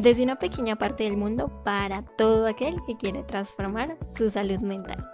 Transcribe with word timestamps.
desde 0.00 0.22
una 0.22 0.36
pequeña 0.36 0.76
parte 0.76 1.04
del 1.04 1.18
mundo 1.18 1.62
para 1.62 2.02
todo 2.02 2.46
aquel 2.46 2.76
que 2.86 2.96
quiere 2.96 3.22
transformar 3.22 3.98
su 4.00 4.30
salud 4.30 4.58
mental. 4.60 5.06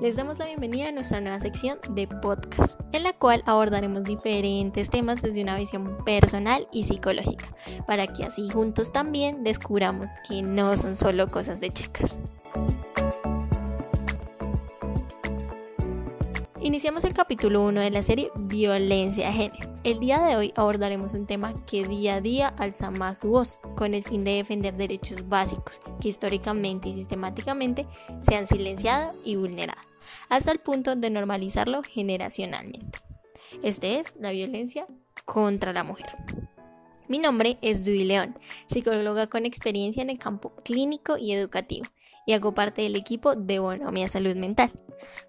Les 0.00 0.16
damos 0.16 0.38
la 0.38 0.46
bienvenida 0.46 0.88
a 0.88 0.92
nuestra 0.92 1.20
nueva 1.20 1.38
sección 1.38 1.78
de 1.90 2.08
podcast, 2.08 2.80
en 2.92 3.04
la 3.04 3.12
cual 3.12 3.44
abordaremos 3.46 4.02
diferentes 4.02 4.90
temas 4.90 5.22
desde 5.22 5.42
una 5.42 5.56
visión 5.56 5.98
personal 6.04 6.66
y 6.72 6.82
psicológica, 6.82 7.46
para 7.86 8.08
que 8.08 8.24
así 8.24 8.48
juntos 8.48 8.92
también 8.92 9.44
descubramos 9.44 10.10
que 10.28 10.42
no 10.42 10.76
son 10.76 10.96
solo 10.96 11.28
cosas 11.28 11.60
de 11.60 11.70
chicas. 11.70 12.20
Iniciamos 16.60 17.04
el 17.04 17.14
capítulo 17.14 17.62
1 17.62 17.80
de 17.80 17.90
la 17.90 18.02
serie 18.02 18.32
Violencia 18.34 19.28
de 19.28 19.32
Género. 19.32 19.73
El 19.84 20.00
día 20.00 20.22
de 20.22 20.34
hoy 20.34 20.54
abordaremos 20.56 21.12
un 21.12 21.26
tema 21.26 21.52
que 21.66 21.84
día 21.84 22.14
a 22.14 22.20
día 22.22 22.48
alza 22.48 22.90
más 22.90 23.18
su 23.18 23.28
voz, 23.28 23.60
con 23.76 23.92
el 23.92 24.02
fin 24.02 24.24
de 24.24 24.36
defender 24.36 24.74
derechos 24.74 25.28
básicos 25.28 25.78
que 26.00 26.08
históricamente 26.08 26.88
y 26.88 26.94
sistemáticamente 26.94 27.86
se 28.22 28.34
han 28.34 28.46
silenciado 28.46 29.12
y 29.26 29.36
vulnerado, 29.36 29.82
hasta 30.30 30.52
el 30.52 30.58
punto 30.58 30.96
de 30.96 31.10
normalizarlo 31.10 31.82
generacionalmente. 31.82 32.98
Este 33.62 34.00
es 34.00 34.16
la 34.16 34.30
violencia 34.30 34.86
contra 35.26 35.74
la 35.74 35.84
mujer. 35.84 36.16
Mi 37.06 37.18
nombre 37.18 37.58
es 37.60 37.84
Dui 37.84 38.04
León, 38.04 38.38
psicóloga 38.66 39.26
con 39.26 39.44
experiencia 39.44 40.02
en 40.02 40.08
el 40.08 40.16
campo 40.16 40.54
clínico 40.64 41.18
y 41.18 41.32
educativo 41.32 41.84
y 42.26 42.32
hago 42.32 42.54
parte 42.54 42.82
del 42.82 42.96
equipo 42.96 43.34
de 43.34 43.58
Bonomia 43.58 44.08
Salud 44.08 44.36
Mental. 44.36 44.70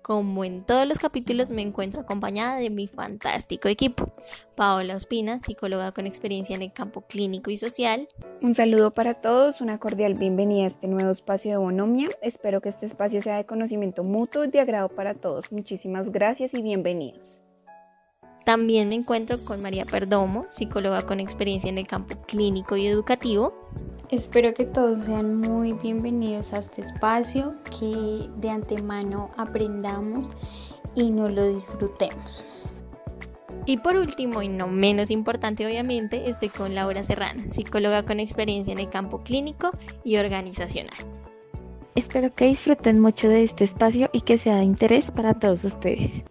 Como 0.02 0.46
en 0.46 0.64
todos 0.64 0.88
los 0.88 1.00
capítulos 1.00 1.52
me 1.52 1.62
encuentro 1.62 2.02
acompañada 2.02 2.58
de 2.58 2.70
mi 2.70 2.88
fantástico 2.88 3.68
equipo. 3.68 4.12
Paola 4.56 4.96
Ospina, 4.96 5.40
psicóloga 5.40 5.92
con 5.92 6.06
experiencia 6.08 6.56
en 6.56 6.62
el 6.62 6.72
campo 6.72 7.02
clínico 7.02 7.52
y 7.52 7.58
social. 7.58 8.08
Un 8.42 8.56
saludo 8.56 8.92
para 8.92 9.16
todos, 9.16 9.62
una 9.62 9.80
cordial 9.80 10.14
bienvenida 10.14 10.66
a 10.66 10.68
este 10.68 10.88
nuevo 10.88 11.12
espacio 11.12 11.52
de 11.52 11.58
Bonomia. 11.58 12.10
Espero 12.22 12.62
que 12.62 12.70
este 12.70 12.86
espacio 12.86 13.22
sea 13.22 13.38
de 13.38 13.46
conocimiento 13.46 14.04
mutuo 14.04 14.46
y 14.46 14.50
de 14.50 14.60
agrado 14.60 14.90
para 14.90 15.14
todos. 15.14 15.52
Muchísimas 15.52 16.12
gracias 16.12 16.54
y 16.54 16.62
bienvenidos. 16.62 17.45
También 18.46 18.90
me 18.90 18.96
encuentro 18.96 19.44
con 19.44 19.64
María 19.64 19.86
Perdomo, 19.86 20.46
psicóloga 20.50 21.08
con 21.08 21.20
experiencia 21.20 21.68
en 21.68 21.80
el 21.80 21.88
campo 21.88 22.16
clínico 22.28 22.78
y 22.78 22.86
educativo. 22.86 23.54
Espero 24.12 24.54
que 24.54 24.66
todos 24.66 25.00
sean 25.00 25.42
muy 25.42 25.74
bienvenidos 25.74 26.54
a 26.54 26.60
este 26.60 26.82
espacio, 26.82 27.56
que 27.80 28.30
de 28.38 28.50
antemano 28.52 29.32
aprendamos 29.36 30.30
y 30.94 31.10
nos 31.10 31.32
lo 31.32 31.52
disfrutemos. 31.52 32.46
Y 33.66 33.78
por 33.78 33.96
último, 33.96 34.44
y 34.44 34.48
no 34.48 34.68
menos 34.68 35.10
importante 35.10 35.66
obviamente, 35.66 36.30
estoy 36.30 36.50
con 36.50 36.76
Laura 36.76 37.02
Serrana, 37.02 37.50
psicóloga 37.50 38.06
con 38.06 38.20
experiencia 38.20 38.74
en 38.74 38.80
el 38.80 38.92
campo 38.92 39.24
clínico 39.24 39.72
y 40.04 40.18
organizacional. 40.18 41.00
Espero 41.96 42.32
que 42.32 42.46
disfruten 42.46 43.00
mucho 43.00 43.28
de 43.28 43.42
este 43.42 43.64
espacio 43.64 44.12
y 44.14 44.22
que 44.22 44.38
sea 44.38 44.58
de 44.58 44.66
interés 44.66 45.10
para 45.10 45.34
todos 45.34 45.64
ustedes. 45.64 46.26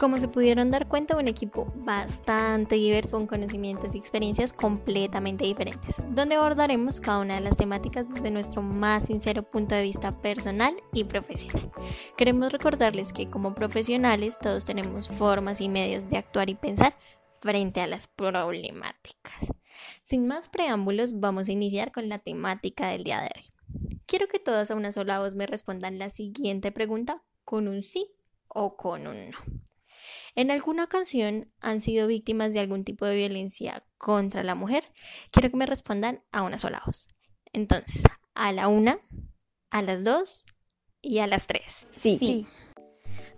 Como 0.00 0.18
se 0.18 0.28
pudieron 0.28 0.70
dar 0.70 0.88
cuenta, 0.88 1.18
un 1.18 1.28
equipo 1.28 1.70
bastante 1.76 2.76
diverso 2.76 3.18
con 3.18 3.26
conocimientos 3.26 3.94
y 3.94 3.98
experiencias 3.98 4.54
completamente 4.54 5.44
diferentes, 5.44 5.96
donde 6.08 6.36
abordaremos 6.36 7.00
cada 7.00 7.18
una 7.18 7.34
de 7.34 7.42
las 7.42 7.58
temáticas 7.58 8.08
desde 8.08 8.30
nuestro 8.30 8.62
más 8.62 9.04
sincero 9.04 9.42
punto 9.42 9.74
de 9.74 9.82
vista 9.82 10.10
personal 10.10 10.74
y 10.94 11.04
profesional. 11.04 11.70
Queremos 12.16 12.50
recordarles 12.50 13.12
que 13.12 13.28
como 13.28 13.54
profesionales 13.54 14.38
todos 14.40 14.64
tenemos 14.64 15.06
formas 15.06 15.60
y 15.60 15.68
medios 15.68 16.08
de 16.08 16.16
actuar 16.16 16.48
y 16.48 16.54
pensar 16.54 16.96
frente 17.38 17.82
a 17.82 17.86
las 17.86 18.06
problemáticas. 18.06 19.52
Sin 20.02 20.26
más 20.26 20.48
preámbulos, 20.48 21.20
vamos 21.20 21.48
a 21.48 21.52
iniciar 21.52 21.92
con 21.92 22.08
la 22.08 22.20
temática 22.20 22.88
del 22.88 23.04
día 23.04 23.20
de 23.20 23.32
hoy. 23.36 23.98
Quiero 24.06 24.28
que 24.28 24.38
todas 24.38 24.70
a 24.70 24.76
una 24.76 24.92
sola 24.92 25.18
voz 25.18 25.34
me 25.34 25.46
respondan 25.46 25.98
la 25.98 26.08
siguiente 26.08 26.72
pregunta 26.72 27.22
con 27.44 27.68
un 27.68 27.82
sí 27.82 28.10
o 28.48 28.78
con 28.78 29.06
un 29.06 29.28
no. 29.28 29.38
¿En 30.34 30.50
alguna 30.50 30.84
ocasión 30.84 31.52
han 31.60 31.80
sido 31.80 32.06
víctimas 32.06 32.52
de 32.52 32.60
algún 32.60 32.84
tipo 32.84 33.06
de 33.06 33.16
violencia 33.16 33.84
contra 33.98 34.42
la 34.42 34.54
mujer? 34.54 34.84
Quiero 35.30 35.50
que 35.50 35.56
me 35.56 35.66
respondan 35.66 36.22
a 36.32 36.42
una 36.42 36.58
sola 36.58 36.82
voz. 36.86 37.08
Entonces, 37.52 38.04
a 38.34 38.52
la 38.52 38.68
una, 38.68 39.00
a 39.70 39.82
las 39.82 40.04
dos 40.04 40.44
y 41.02 41.18
a 41.18 41.26
las 41.26 41.46
tres. 41.46 41.88
Sí. 41.96 42.16
sí. 42.16 42.46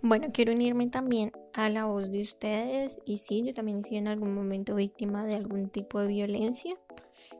Bueno, 0.01 0.27
quiero 0.33 0.51
unirme 0.51 0.87
también 0.87 1.31
a 1.53 1.69
la 1.69 1.85
voz 1.85 2.11
de 2.11 2.21
ustedes 2.21 2.99
y 3.05 3.17
sí, 3.17 3.43
yo 3.45 3.53
también 3.53 3.79
he 3.79 3.83
sido 3.83 3.99
en 3.99 4.07
algún 4.07 4.35
momento 4.35 4.75
víctima 4.75 5.25
de 5.25 5.35
algún 5.35 5.69
tipo 5.69 5.99
de 5.99 6.07
violencia, 6.07 6.75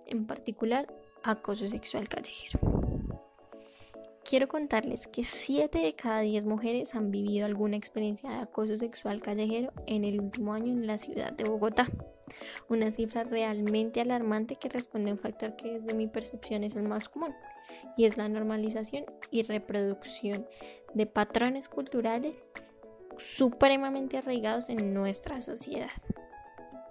en 0.07 0.25
particular 0.25 0.87
acoso 1.23 1.67
sexual 1.67 2.07
callejero 2.07 2.72
quiero 4.23 4.47
contarles 4.47 5.07
que 5.07 5.23
7 5.23 5.79
de 5.79 5.93
cada 5.93 6.21
10 6.21 6.45
mujeres 6.45 6.95
han 6.95 7.11
vivido 7.11 7.45
alguna 7.45 7.77
experiencia 7.77 8.29
de 8.29 8.35
acoso 8.37 8.77
sexual 8.77 9.21
callejero 9.21 9.71
en 9.87 10.03
el 10.05 10.19
último 10.19 10.53
año 10.53 10.73
en 10.73 10.87
la 10.87 10.97
ciudad 10.97 11.33
de 11.33 11.43
Bogotá. 11.43 11.89
Una 12.69 12.91
cifra 12.91 13.23
realmente 13.23 14.01
alarmante 14.01 14.55
que 14.55 14.69
responde 14.69 15.11
a 15.11 15.13
un 15.13 15.19
factor 15.19 15.55
que 15.55 15.79
desde 15.79 15.93
mi 15.93 16.07
percepción 16.07 16.63
es 16.63 16.75
el 16.75 16.83
más 16.83 17.09
común, 17.09 17.33
y 17.97 18.05
es 18.05 18.17
la 18.17 18.29
normalización 18.29 19.05
y 19.29 19.43
reproducción 19.43 20.47
de 20.93 21.05
patrones 21.05 21.69
culturales 21.69 22.49
supremamente 23.17 24.17
arraigados 24.17 24.69
en 24.69 24.93
nuestra 24.93 25.41
sociedad. 25.41 25.89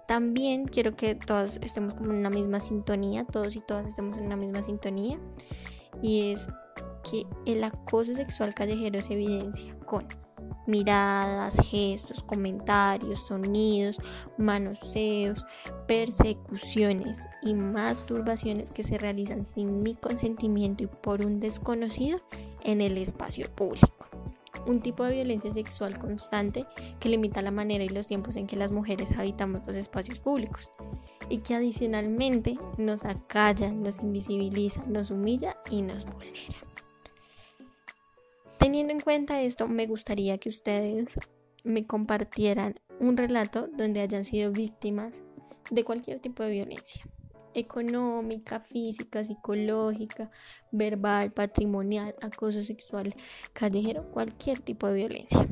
También 0.07 0.65
quiero 0.65 0.95
que 0.95 1.15
todos 1.15 1.57
estemos 1.61 1.93
como 1.93 2.11
en 2.11 2.17
una 2.17 2.29
misma 2.29 2.59
sintonía, 2.59 3.25
todos 3.25 3.55
y 3.55 3.61
todas 3.61 3.87
estemos 3.87 4.17
en 4.17 4.25
una 4.25 4.35
misma 4.35 4.61
sintonía, 4.61 5.19
y 6.01 6.31
es 6.31 6.47
que 7.09 7.25
el 7.45 7.63
acoso 7.63 8.15
sexual 8.15 8.53
callejero 8.53 9.01
se 9.01 9.13
evidencia 9.13 9.77
con 9.79 10.07
miradas, 10.65 11.57
gestos, 11.69 12.23
comentarios, 12.23 13.27
sonidos, 13.27 13.97
manoseos, 14.37 15.45
persecuciones 15.87 17.25
y 17.41 17.53
masturbaciones 17.53 18.71
que 18.71 18.83
se 18.83 18.97
realizan 18.97 19.45
sin 19.45 19.83
mi 19.83 19.95
consentimiento 19.95 20.83
y 20.83 20.87
por 20.87 21.25
un 21.25 21.39
desconocido 21.39 22.21
en 22.63 22.81
el 22.81 22.97
espacio 22.97 23.53
público. 23.53 24.07
Un 24.65 24.79
tipo 24.79 25.03
de 25.03 25.15
violencia 25.15 25.51
sexual 25.51 25.99
constante 25.99 26.65
que 27.01 27.09
limita 27.09 27.41
la 27.41 27.51
manera 27.51 27.83
y 27.83 27.89
los 27.89 28.07
tiempos 28.07 28.37
en 28.37 28.47
que 28.47 28.55
las 28.55 28.71
mujeres 28.71 29.11
habitamos 29.17 29.67
los 29.67 29.75
espacios 29.75 30.21
públicos 30.21 30.69
y 31.27 31.39
que 31.39 31.55
adicionalmente 31.55 32.57
nos 32.77 33.03
acalla, 33.03 33.71
nos 33.71 33.99
invisibiliza, 33.99 34.83
nos 34.87 35.11
humilla 35.11 35.57
y 35.69 35.81
nos 35.81 36.05
vulnera. 36.05 36.72
Teniendo 38.63 38.93
en 38.93 39.01
cuenta 39.01 39.41
esto, 39.41 39.67
me 39.67 39.87
gustaría 39.87 40.37
que 40.37 40.47
ustedes 40.47 41.17
me 41.65 41.85
compartieran 41.85 42.79
un 42.97 43.17
relato 43.17 43.67
donde 43.67 43.99
hayan 43.99 44.23
sido 44.23 44.53
víctimas 44.53 45.25
de 45.69 45.83
cualquier 45.83 46.21
tipo 46.21 46.43
de 46.43 46.51
violencia 46.51 47.03
económica, 47.53 48.61
física, 48.61 49.25
psicológica, 49.25 50.31
verbal, 50.71 51.33
patrimonial, 51.33 52.15
acoso 52.21 52.63
sexual, 52.63 53.13
callejero, 53.51 54.09
cualquier 54.11 54.61
tipo 54.61 54.87
de 54.87 54.93
violencia. 54.93 55.45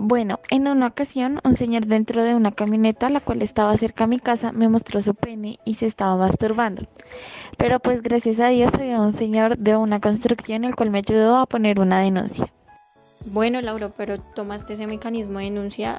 Bueno, 0.00 0.38
en 0.48 0.68
una 0.68 0.86
ocasión 0.86 1.40
un 1.42 1.56
señor 1.56 1.86
dentro 1.86 2.22
de 2.22 2.36
una 2.36 2.52
camioneta, 2.52 3.10
la 3.10 3.18
cual 3.18 3.42
estaba 3.42 3.76
cerca 3.76 4.04
a 4.04 4.06
mi 4.06 4.20
casa, 4.20 4.52
me 4.52 4.68
mostró 4.68 5.00
su 5.02 5.12
pene 5.12 5.58
y 5.64 5.74
se 5.74 5.86
estaba 5.86 6.16
masturbando. 6.16 6.84
Pero 7.56 7.80
pues 7.80 8.00
gracias 8.00 8.38
a 8.38 8.46
Dios 8.46 8.72
había 8.74 9.00
un 9.00 9.10
señor 9.10 9.58
de 9.58 9.74
una 9.74 10.00
construcción 10.00 10.62
el 10.62 10.76
cual 10.76 10.90
me 10.90 10.98
ayudó 10.98 11.36
a 11.36 11.46
poner 11.46 11.80
una 11.80 11.98
denuncia. 11.98 12.48
Bueno, 13.26 13.60
Laura, 13.60 13.88
pero 13.88 14.20
tomaste 14.20 14.74
ese 14.74 14.86
mecanismo 14.86 15.40
de 15.40 15.46
denuncia 15.46 15.98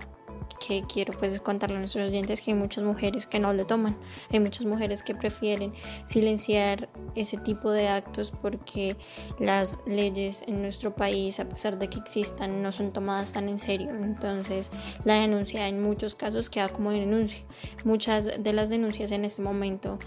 que 0.59 0.83
quiero 0.83 1.13
pues 1.17 1.39
contarle 1.39 1.77
a 1.77 1.79
nuestros 1.79 2.09
oyentes 2.09 2.41
que 2.41 2.51
hay 2.51 2.57
muchas 2.57 2.83
mujeres 2.83 3.25
que 3.25 3.39
no 3.39 3.53
lo 3.53 3.65
toman. 3.65 3.97
Hay 4.31 4.39
muchas 4.39 4.65
mujeres 4.65 5.03
que 5.03 5.15
prefieren 5.15 5.73
silenciar 6.05 6.89
ese 7.15 7.37
tipo 7.37 7.71
de 7.71 7.87
actos 7.87 8.31
porque 8.31 8.95
las 9.39 9.79
leyes 9.85 10.43
en 10.47 10.61
nuestro 10.61 10.95
país, 10.95 11.39
a 11.39 11.47
pesar 11.47 11.79
de 11.79 11.89
que 11.89 11.99
existan, 11.99 12.61
no 12.61 12.71
son 12.71 12.91
tomadas 12.91 13.33
tan 13.33 13.49
en 13.49 13.59
serio. 13.59 13.89
Entonces 13.89 14.71
la 15.05 15.15
denuncia 15.15 15.67
en 15.67 15.81
muchos 15.81 16.15
casos 16.15 16.49
queda 16.49 16.69
como 16.69 16.91
denuncia. 16.91 17.43
Muchas 17.83 18.29
de 18.41 18.53
las 18.53 18.69
denuncias 18.69 19.11
en 19.11 19.25
este 19.25 19.41
momento 19.41 19.99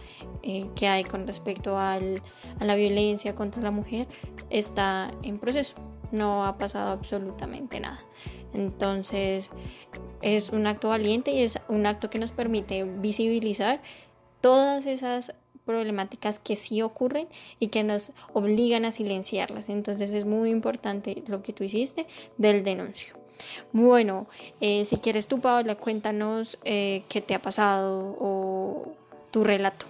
eh, 0.43 0.69
que 0.75 0.89
hay 0.89 1.05
con 1.05 1.27
respecto 1.27 1.79
al, 1.79 2.23
a 2.59 2.65
la 2.65 2.75
violencia 2.75 3.35
contra 3.35 3.63
la 3.63 3.71
mujer 3.71 4.07
está 4.51 5.11
en 5.23 5.39
proceso. 5.39 5.92
No 6.12 6.47
ha 6.47 6.56
pasado 6.59 6.93
absolutamente 6.93 7.81
nada. 7.81 8.00
Entonces 8.55 9.50
es 10.20 10.50
un 10.50 10.67
acto 10.67 10.91
valiente 10.91 11.32
y 11.32 11.43
es 11.43 11.59
un 11.69 11.87
acto 11.87 12.11
que 12.11 12.19
nos 12.19 12.31
permite 12.31 12.85
visibilizar 12.85 13.81
todas 14.41 14.87
esas 14.87 15.35
problemáticas 15.64 16.38
que 16.38 16.56
sí 16.56 16.82
ocurren 16.82 17.29
y 17.59 17.69
que 17.69 17.82
nos 17.82 18.12
obligan 18.32 18.85
a 18.85 18.93
silenciarlas. 18.93 19.69
Entonces 19.69 20.12
es 20.12 20.25
muy 20.25 20.50
importante 20.50 21.23
lo 21.26 21.43
que 21.43 21.53
tú 21.53 21.64
hiciste 21.64 22.06
del 22.37 22.62
denuncio. 22.62 23.17
Bueno, 23.73 24.29
eh, 24.61 24.85
si 24.85 24.99
quieres 24.99 25.26
tú, 25.26 25.41
Paola, 25.41 25.75
cuéntanos 25.76 26.58
eh, 26.65 27.03
qué 27.08 27.20
te 27.20 27.35
ha 27.35 27.43
pasado 27.43 28.17
o 28.20 28.93
tu 29.31 29.44
relato. 29.44 29.87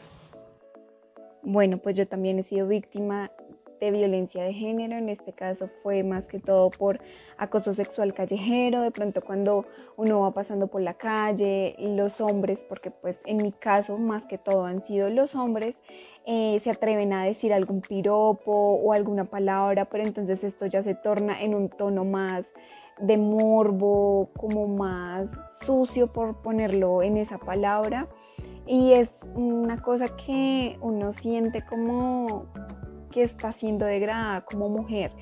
Bueno, 1.42 1.78
pues 1.78 1.96
yo 1.96 2.06
también 2.06 2.38
he 2.38 2.42
sido 2.42 2.68
víctima 2.68 3.30
de 3.86 3.90
violencia 3.90 4.44
de 4.44 4.52
género, 4.52 4.96
en 4.96 5.08
este 5.08 5.32
caso 5.32 5.68
fue 5.82 6.02
más 6.02 6.26
que 6.26 6.38
todo 6.38 6.70
por 6.70 7.00
acoso 7.36 7.74
sexual 7.74 8.14
callejero, 8.14 8.82
de 8.82 8.90
pronto 8.90 9.20
cuando 9.20 9.66
uno 9.96 10.20
va 10.20 10.30
pasando 10.32 10.68
por 10.68 10.82
la 10.82 10.94
calle, 10.94 11.74
los 11.78 12.20
hombres, 12.20 12.64
porque 12.68 12.90
pues 12.90 13.20
en 13.24 13.38
mi 13.38 13.50
caso 13.52 13.98
más 13.98 14.24
que 14.26 14.38
todo 14.38 14.64
han 14.64 14.82
sido 14.82 15.08
los 15.10 15.34
hombres, 15.34 15.76
eh, 16.26 16.60
se 16.62 16.70
atreven 16.70 17.12
a 17.12 17.24
decir 17.24 17.52
algún 17.52 17.80
piropo 17.80 18.52
o 18.52 18.92
alguna 18.92 19.24
palabra, 19.24 19.86
pero 19.86 20.04
entonces 20.04 20.44
esto 20.44 20.66
ya 20.66 20.82
se 20.82 20.94
torna 20.94 21.42
en 21.42 21.54
un 21.54 21.68
tono 21.68 22.04
más 22.04 22.52
de 23.00 23.16
morbo, 23.16 24.30
como 24.36 24.68
más 24.68 25.28
sucio 25.66 26.12
por 26.12 26.36
ponerlo 26.42 27.02
en 27.02 27.16
esa 27.16 27.38
palabra. 27.38 28.06
Y 28.64 28.92
es 28.92 29.10
una 29.34 29.82
cosa 29.82 30.06
que 30.16 30.78
uno 30.80 31.12
siente 31.12 31.64
como 31.66 32.46
que 33.12 33.22
está 33.22 33.52
siendo 33.52 33.84
degradada 33.84 34.40
como 34.40 34.68
mujer, 34.68 35.12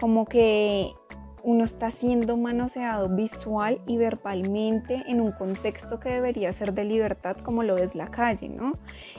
como 0.00 0.24
que 0.24 0.92
uno 1.44 1.64
está 1.64 1.90
siendo 1.90 2.36
manoseado 2.36 3.08
visual 3.08 3.80
y 3.86 3.96
verbalmente 3.96 5.02
en 5.06 5.20
un 5.20 5.32
contexto 5.32 6.00
que 6.00 6.10
debería 6.10 6.52
ser 6.52 6.72
de 6.72 6.84
libertad 6.84 7.36
como 7.38 7.62
lo 7.62 7.76
es 7.76 7.94
la 7.94 8.08
calle, 8.08 8.48
¿no? 8.48 8.72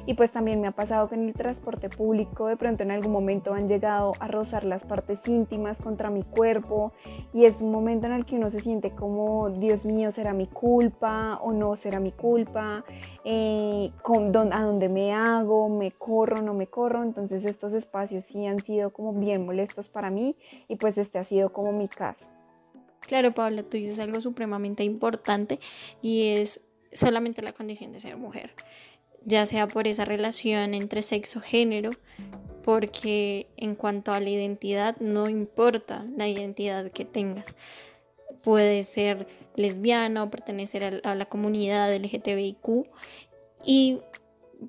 Y 0.06 0.13
pues 0.13 0.31
también 0.31 0.62
me 0.62 0.68
ha 0.68 0.71
pasado 0.71 1.07
que 1.07 1.15
en 1.15 1.27
el 1.27 1.33
transporte 1.33 1.89
público 1.89 2.47
de 2.47 2.57
pronto 2.57 2.83
en 2.83 2.91
algún 2.91 3.12
momento 3.12 3.53
han 3.53 3.68
llegado 3.68 4.13
a 4.19 4.27
rozar 4.27 4.63
las 4.63 4.83
partes 4.83 5.27
íntimas 5.27 5.77
contra 5.77 6.09
mi 6.09 6.23
cuerpo 6.23 6.91
y 7.33 7.45
es 7.45 7.59
un 7.59 7.71
momento 7.71 8.07
en 8.07 8.13
el 8.13 8.25
que 8.25 8.35
uno 8.35 8.51
se 8.51 8.59
siente 8.59 8.91
como, 8.91 9.50
Dios 9.50 9.85
mío, 9.85 10.12
¿será 10.12 10.33
mi 10.33 10.47
culpa 10.47 11.38
o 11.41 11.51
no 11.51 11.75
será 11.75 12.00
mi 12.00 12.12
culpa? 12.12 12.83
Eh, 13.23 13.91
con, 14.01 14.35
a 14.35 14.65
dónde 14.65 14.89
me 14.89 15.13
hago, 15.13 15.69
me 15.69 15.91
corro, 15.91 16.41
no 16.41 16.53
me 16.53 16.68
corro, 16.68 17.03
entonces 17.03 17.45
estos 17.45 17.73
espacios 17.73 18.25
sí 18.25 18.45
han 18.45 18.59
sido 18.59 18.91
como 18.91 19.13
bien 19.13 19.45
molestos 19.45 19.88
para 19.88 20.09
mí 20.09 20.35
y 20.68 20.75
pues 20.75 20.97
este 20.97 21.19
ha 21.19 21.23
sido 21.23 21.51
como 21.51 21.71
mi 21.71 21.88
caso. 21.88 22.10
Claro, 23.11 23.33
Paula, 23.33 23.63
tú 23.63 23.75
dices 23.75 23.99
algo 23.99 24.21
supremamente 24.21 24.85
importante 24.85 25.59
y 26.01 26.27
es 26.27 26.61
solamente 26.93 27.41
la 27.41 27.51
condición 27.51 27.91
de 27.91 27.99
ser 27.99 28.15
mujer, 28.15 28.53
ya 29.25 29.45
sea 29.45 29.67
por 29.67 29.85
esa 29.85 30.05
relación 30.05 30.73
entre 30.73 31.01
sexo-género, 31.01 31.89
porque 32.63 33.47
en 33.57 33.75
cuanto 33.75 34.13
a 34.13 34.21
la 34.21 34.29
identidad 34.29 34.95
no 35.01 35.27
importa 35.27 36.05
la 36.15 36.29
identidad 36.29 36.89
que 36.89 37.03
tengas, 37.03 37.57
puede 38.43 38.81
ser 38.83 39.27
lesbiana 39.57 40.23
o 40.23 40.29
pertenecer 40.29 41.01
a 41.03 41.13
la 41.13 41.25
comunidad 41.25 41.93
LGTBIQ 41.93 42.87
y 43.65 43.99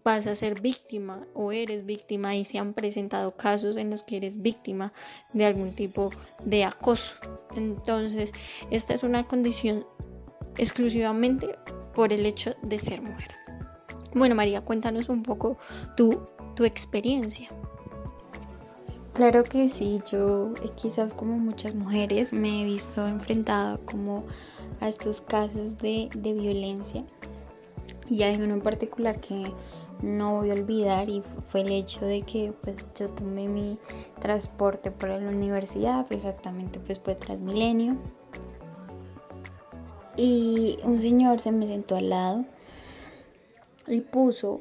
vas 0.04 0.26
a 0.26 0.34
ser 0.34 0.60
víctima 0.60 1.26
o 1.34 1.52
eres 1.52 1.84
víctima 1.84 2.34
y 2.34 2.44
se 2.44 2.58
han 2.58 2.74
presentado 2.74 3.36
casos 3.36 3.76
en 3.76 3.90
los 3.90 4.02
que 4.02 4.16
eres 4.16 4.42
víctima 4.42 4.92
de 5.32 5.46
algún 5.46 5.72
tipo 5.72 6.10
de 6.44 6.64
acoso. 6.64 7.14
Entonces, 7.56 8.32
esta 8.70 8.94
es 8.94 9.02
una 9.02 9.24
condición 9.24 9.86
exclusivamente 10.56 11.56
por 11.94 12.12
el 12.12 12.26
hecho 12.26 12.54
de 12.62 12.78
ser 12.78 13.02
mujer. 13.02 13.34
Bueno, 14.14 14.34
María, 14.34 14.62
cuéntanos 14.62 15.08
un 15.08 15.22
poco 15.22 15.56
tu, 15.96 16.26
tu 16.54 16.64
experiencia. 16.64 17.48
Claro 19.12 19.44
que 19.44 19.68
sí, 19.68 20.00
yo 20.10 20.54
eh, 20.62 20.70
quizás 20.74 21.12
como 21.12 21.38
muchas 21.38 21.74
mujeres 21.74 22.32
me 22.32 22.62
he 22.62 22.64
visto 22.64 23.06
enfrentada 23.06 23.76
como 23.84 24.24
a 24.80 24.88
estos 24.88 25.20
casos 25.20 25.76
de, 25.76 26.08
violencia 26.14 27.04
y 28.08 28.22
hay 28.22 28.36
uno 28.36 28.54
en 28.54 28.62
particular 28.62 29.20
que 29.20 29.52
no 30.00 30.38
voy 30.38 30.50
a 30.50 30.54
olvidar 30.54 31.08
y 31.08 31.22
fue 31.48 31.62
el 31.62 31.70
hecho 31.70 32.04
de 32.04 32.22
que 32.22 32.52
pues 32.62 32.92
yo 32.94 33.08
tomé 33.10 33.48
mi 33.48 33.78
transporte 34.20 34.90
para 34.90 35.18
la 35.18 35.28
universidad, 35.28 36.10
exactamente 36.10 36.80
pues 36.80 37.00
fue 37.00 37.14
Transmilenio 37.14 37.96
y 40.16 40.78
un 40.84 41.00
señor 41.00 41.40
se 41.40 41.52
me 41.52 41.66
sentó 41.66 41.96
al 41.96 42.10
lado 42.10 42.44
y 43.86 44.00
puso 44.00 44.60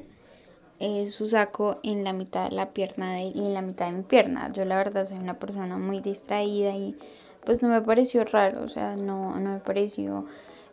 eh, 0.80 1.06
su 1.06 1.26
saco 1.28 1.78
en 1.82 2.04
la 2.04 2.12
mitad 2.12 2.48
de 2.48 2.56
la 2.56 2.72
pierna 2.72 3.14
de, 3.14 3.24
y 3.24 3.46
en 3.46 3.54
la 3.54 3.62
mitad 3.62 3.90
de 3.90 3.98
mi 3.98 4.02
pierna. 4.02 4.50
Yo 4.52 4.64
la 4.64 4.76
verdad 4.76 5.06
soy 5.06 5.18
una 5.18 5.38
persona 5.38 5.76
muy 5.76 6.00
distraída 6.00 6.74
y 6.74 6.96
pues 7.44 7.62
no 7.62 7.68
me 7.68 7.80
pareció 7.82 8.24
raro, 8.24 8.64
o 8.64 8.68
sea, 8.68 8.96
no, 8.96 9.38
no 9.38 9.50
me 9.50 9.60
pareció 9.60 10.26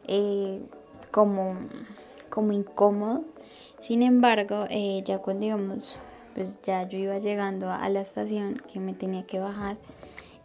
eh, 0.08 0.62
como, 1.12 1.58
como 2.30 2.54
incómodo. 2.54 3.24
Sin 3.80 4.04
embargo, 4.04 4.66
eh, 4.70 5.02
ya 5.06 5.20
cuando 5.20 5.44
digamos, 5.44 5.98
pues 6.36 6.62
ya 6.62 6.88
yo 6.88 6.98
iba 6.98 7.18
llegando 7.18 7.70
a 7.70 7.88
la 7.90 8.02
estación 8.02 8.62
que 8.72 8.80
me 8.80 8.94
tenía 8.94 9.26
que 9.26 9.40
bajar 9.40 9.78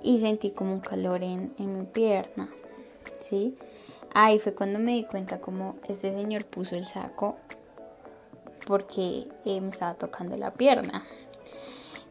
y 0.03 0.21
sentí 0.21 0.51
como 0.51 0.73
un 0.73 0.81
calor 0.81 1.23
en, 1.23 1.53
en 1.59 1.79
mi 1.79 1.87
pierna, 1.87 2.49
¿sí? 3.21 3.57
Ahí 4.13 4.39
fue 4.39 4.55
cuando 4.55 4.79
me 4.79 4.93
di 4.93 5.05
cuenta 5.05 5.41
como 5.41 5.77
este 5.89 6.13
señor 6.13 6.45
puso 6.45 6.77
el 6.77 6.87
saco 6.87 7.37
porque 8.67 9.27
eh, 9.45 9.61
me 9.61 9.71
estaba 9.71 9.95
tocando 9.95 10.37
la 10.37 10.53
pierna. 10.53 11.03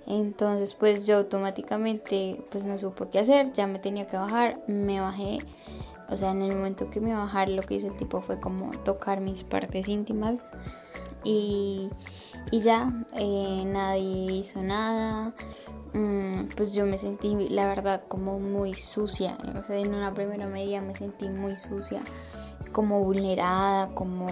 Entonces 0.06 0.74
pues 0.74 1.06
yo 1.06 1.18
automáticamente 1.18 2.44
pues 2.52 2.66
no 2.66 2.78
supo 2.78 3.10
qué 3.10 3.20
hacer, 3.20 3.54
ya 3.54 3.68
me 3.68 3.80
tenía 3.80 4.06
que 4.08 4.18
bajar, 4.18 4.62
me 4.68 5.00
bajé, 5.00 5.38
o 6.10 6.18
sea 6.18 6.32
en 6.32 6.42
el 6.42 6.54
momento 6.56 6.90
que 6.90 7.00
me 7.00 7.12
iba 7.12 7.20
a 7.20 7.26
bajar 7.26 7.48
lo 7.48 7.62
que 7.64 7.76
hizo 7.76 7.88
el 7.88 7.98
tipo 7.98 8.20
fue 8.20 8.42
como 8.42 8.72
tocar 8.84 9.22
mis 9.22 9.46
partes 9.46 9.88
íntimas 9.88 10.44
y, 11.24 11.90
ya 12.52 12.94
eh, 13.14 13.64
nadie 13.66 14.34
hizo 14.34 14.62
nada, 14.62 15.34
mm, 15.94 16.50
pues 16.56 16.74
yo 16.74 16.86
me 16.86 16.98
sentí 16.98 17.50
la 17.50 17.68
verdad 17.68 18.04
como 18.08 18.40
muy 18.40 18.74
sucia, 18.74 19.38
o 19.60 19.64
sea 19.64 19.80
en 19.80 19.94
una 19.94 20.14
primera 20.14 20.48
medida 20.48 20.82
me 20.82 20.96
sentí 20.96 21.30
muy 21.30 21.56
sucia, 21.56 22.02
como 22.72 23.04
vulnerada, 23.04 23.94
como 23.96 24.28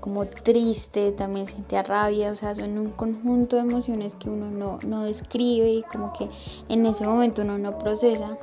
como 0.00 0.26
triste, 0.26 1.12
también 1.12 1.46
sentía 1.46 1.82
rabia, 1.82 2.32
o 2.32 2.34
sea, 2.34 2.54
son 2.54 2.78
un 2.78 2.90
conjunto 2.90 3.56
de 3.56 3.62
emociones 3.62 4.14
que 4.14 4.30
uno 4.30 4.50
no, 4.50 4.78
no 4.82 5.04
describe 5.04 5.70
y 5.70 5.82
como 5.82 6.12
que 6.14 6.28
en 6.68 6.86
ese 6.86 7.06
momento 7.06 7.42
uno 7.42 7.58
no 7.58 7.78
procesa. 7.78 8.38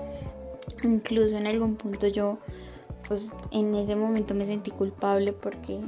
Incluso 0.84 1.38
en 1.38 1.48
algún 1.48 1.76
punto 1.76 2.08
yo, 2.08 2.38
pues 3.08 3.32
en 3.52 3.76
ese 3.76 3.96
momento 3.96 4.34
me 4.34 4.46
sentí 4.46 4.72
culpable 4.72 5.34
porque 5.34 5.80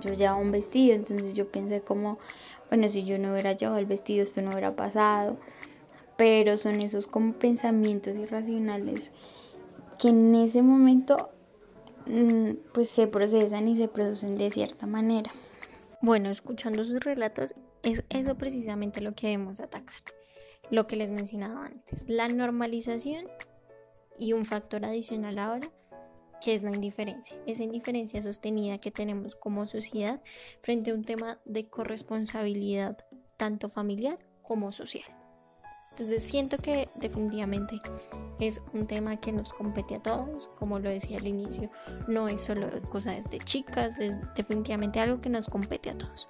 yo 0.00 0.12
llevaba 0.12 0.38
un 0.38 0.52
vestido, 0.52 0.94
entonces 0.94 1.34
yo 1.34 1.50
pensé 1.50 1.80
como, 1.80 2.18
bueno, 2.68 2.88
si 2.88 3.04
yo 3.04 3.18
no 3.18 3.32
hubiera 3.32 3.52
llevado 3.52 3.78
el 3.78 3.86
vestido 3.86 4.24
esto 4.24 4.42
no 4.42 4.50
hubiera 4.50 4.76
pasado, 4.76 5.36
pero 6.16 6.56
son 6.56 6.80
esos 6.80 7.06
como 7.06 7.34
pensamientos 7.34 8.16
irracionales 8.16 9.12
que 9.98 10.08
en 10.08 10.34
ese 10.34 10.62
momento 10.62 11.30
Mm, 12.06 12.52
pues 12.72 12.88
se 12.88 13.08
procesan 13.08 13.68
y 13.68 13.76
se 13.76 13.88
producen 13.88 14.38
de 14.38 14.50
cierta 14.50 14.86
manera. 14.86 15.32
Bueno, 16.00 16.30
escuchando 16.30 16.84
sus 16.84 17.00
relatos, 17.00 17.54
es 17.82 18.04
eso 18.10 18.36
precisamente 18.36 19.00
lo 19.00 19.14
que 19.14 19.28
debemos 19.28 19.60
atacar. 19.60 19.96
Lo 20.70 20.86
que 20.86 20.96
les 20.96 21.10
mencionaba 21.10 21.66
antes, 21.66 22.08
la 22.08 22.28
normalización 22.28 23.26
y 24.18 24.32
un 24.32 24.44
factor 24.44 24.84
adicional 24.84 25.38
ahora, 25.38 25.70
que 26.40 26.54
es 26.54 26.62
la 26.62 26.72
indiferencia. 26.72 27.36
Esa 27.46 27.64
indiferencia 27.64 28.22
sostenida 28.22 28.78
que 28.78 28.90
tenemos 28.90 29.34
como 29.34 29.66
sociedad 29.66 30.20
frente 30.60 30.90
a 30.90 30.94
un 30.94 31.04
tema 31.04 31.40
de 31.44 31.68
corresponsabilidad 31.68 32.98
tanto 33.36 33.68
familiar 33.68 34.18
como 34.42 34.72
social. 34.72 35.25
Entonces 35.96 36.24
siento 36.24 36.58
que 36.58 36.90
definitivamente 36.94 37.80
es 38.38 38.60
un 38.74 38.86
tema 38.86 39.16
que 39.16 39.32
nos 39.32 39.54
compete 39.54 39.94
a 39.94 40.02
todos, 40.02 40.50
como 40.58 40.78
lo 40.78 40.90
decía 40.90 41.16
al 41.16 41.26
inicio, 41.26 41.70
no 42.06 42.28
es 42.28 42.42
solo 42.42 42.68
cosa 42.90 43.12
de 43.12 43.38
chicas, 43.38 43.98
es 43.98 44.20
definitivamente 44.34 45.00
algo 45.00 45.22
que 45.22 45.30
nos 45.30 45.48
compete 45.48 45.88
a 45.88 45.96
todos. 45.96 46.28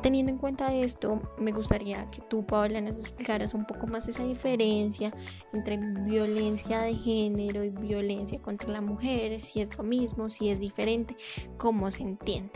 Teniendo 0.00 0.30
en 0.30 0.38
cuenta 0.38 0.72
esto, 0.72 1.20
me 1.38 1.50
gustaría 1.50 2.06
que 2.06 2.22
tú, 2.22 2.46
Paola, 2.46 2.80
nos 2.80 2.94
explicaras 2.98 3.52
un 3.52 3.64
poco 3.64 3.88
más 3.88 4.06
esa 4.06 4.22
diferencia 4.22 5.12
entre 5.52 5.76
violencia 5.76 6.82
de 6.82 6.94
género 6.94 7.64
y 7.64 7.70
violencia 7.70 8.40
contra 8.40 8.68
la 8.68 8.80
mujer, 8.80 9.40
si 9.40 9.60
es 9.60 9.76
lo 9.76 9.82
mismo, 9.82 10.30
si 10.30 10.50
es 10.50 10.60
diferente, 10.60 11.16
cómo 11.56 11.90
se 11.90 12.04
entiende. 12.04 12.52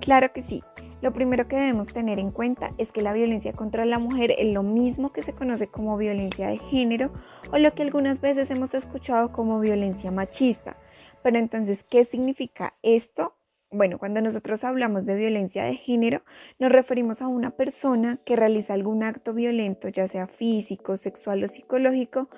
Claro 0.00 0.34
que 0.34 0.42
sí. 0.42 0.62
Lo 1.04 1.12
primero 1.12 1.46
que 1.48 1.56
debemos 1.56 1.88
tener 1.88 2.18
en 2.18 2.30
cuenta 2.30 2.70
es 2.78 2.90
que 2.90 3.02
la 3.02 3.12
violencia 3.12 3.52
contra 3.52 3.84
la 3.84 3.98
mujer 3.98 4.32
es 4.38 4.50
lo 4.54 4.62
mismo 4.62 5.12
que 5.12 5.20
se 5.20 5.34
conoce 5.34 5.66
como 5.66 5.98
violencia 5.98 6.48
de 6.48 6.56
género 6.56 7.10
o 7.52 7.58
lo 7.58 7.74
que 7.74 7.82
algunas 7.82 8.22
veces 8.22 8.50
hemos 8.50 8.72
escuchado 8.72 9.30
como 9.30 9.60
violencia 9.60 10.10
machista. 10.10 10.78
Pero 11.22 11.36
entonces, 11.36 11.84
¿qué 11.84 12.06
significa 12.06 12.72
esto? 12.82 13.34
Bueno, 13.70 13.98
cuando 13.98 14.22
nosotros 14.22 14.64
hablamos 14.64 15.04
de 15.04 15.14
violencia 15.14 15.64
de 15.64 15.74
género, 15.74 16.22
nos 16.58 16.72
referimos 16.72 17.20
a 17.20 17.28
una 17.28 17.50
persona 17.50 18.18
que 18.24 18.34
realiza 18.34 18.72
algún 18.72 19.02
acto 19.02 19.34
violento, 19.34 19.88
ya 19.88 20.08
sea 20.08 20.26
físico, 20.26 20.96
sexual 20.96 21.44
o 21.44 21.48
psicológico, 21.48 22.30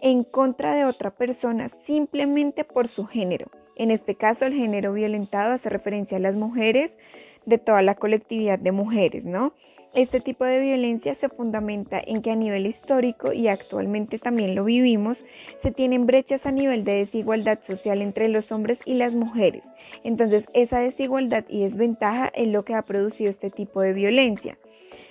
en 0.00 0.22
contra 0.22 0.76
de 0.76 0.84
otra 0.84 1.16
persona 1.16 1.66
simplemente 1.68 2.62
por 2.62 2.86
su 2.86 3.04
género. 3.04 3.50
En 3.74 3.90
este 3.90 4.14
caso, 4.14 4.44
el 4.44 4.52
género 4.52 4.92
violentado 4.92 5.54
hace 5.54 5.70
referencia 5.70 6.18
a 6.18 6.20
las 6.20 6.36
mujeres, 6.36 6.96
de 7.46 7.58
toda 7.58 7.82
la 7.82 7.94
colectividad 7.94 8.58
de 8.58 8.72
mujeres, 8.72 9.24
¿no? 9.24 9.52
Este 9.94 10.20
tipo 10.20 10.46
de 10.46 10.58
violencia 10.60 11.14
se 11.14 11.28
fundamenta 11.28 12.00
en 12.02 12.22
que 12.22 12.30
a 12.30 12.36
nivel 12.36 12.66
histórico 12.66 13.34
y 13.34 13.48
actualmente 13.48 14.18
también 14.18 14.54
lo 14.54 14.64
vivimos, 14.64 15.22
se 15.60 15.70
tienen 15.70 16.06
brechas 16.06 16.46
a 16.46 16.50
nivel 16.50 16.82
de 16.84 16.92
desigualdad 16.94 17.58
social 17.60 18.00
entre 18.00 18.28
los 18.28 18.52
hombres 18.52 18.80
y 18.86 18.94
las 18.94 19.14
mujeres. 19.14 19.66
Entonces 20.02 20.46
esa 20.54 20.78
desigualdad 20.78 21.44
y 21.46 21.60
desventaja 21.60 22.28
es 22.34 22.48
lo 22.48 22.64
que 22.64 22.74
ha 22.74 22.86
producido 22.86 23.30
este 23.30 23.50
tipo 23.50 23.82
de 23.82 23.92
violencia. 23.92 24.56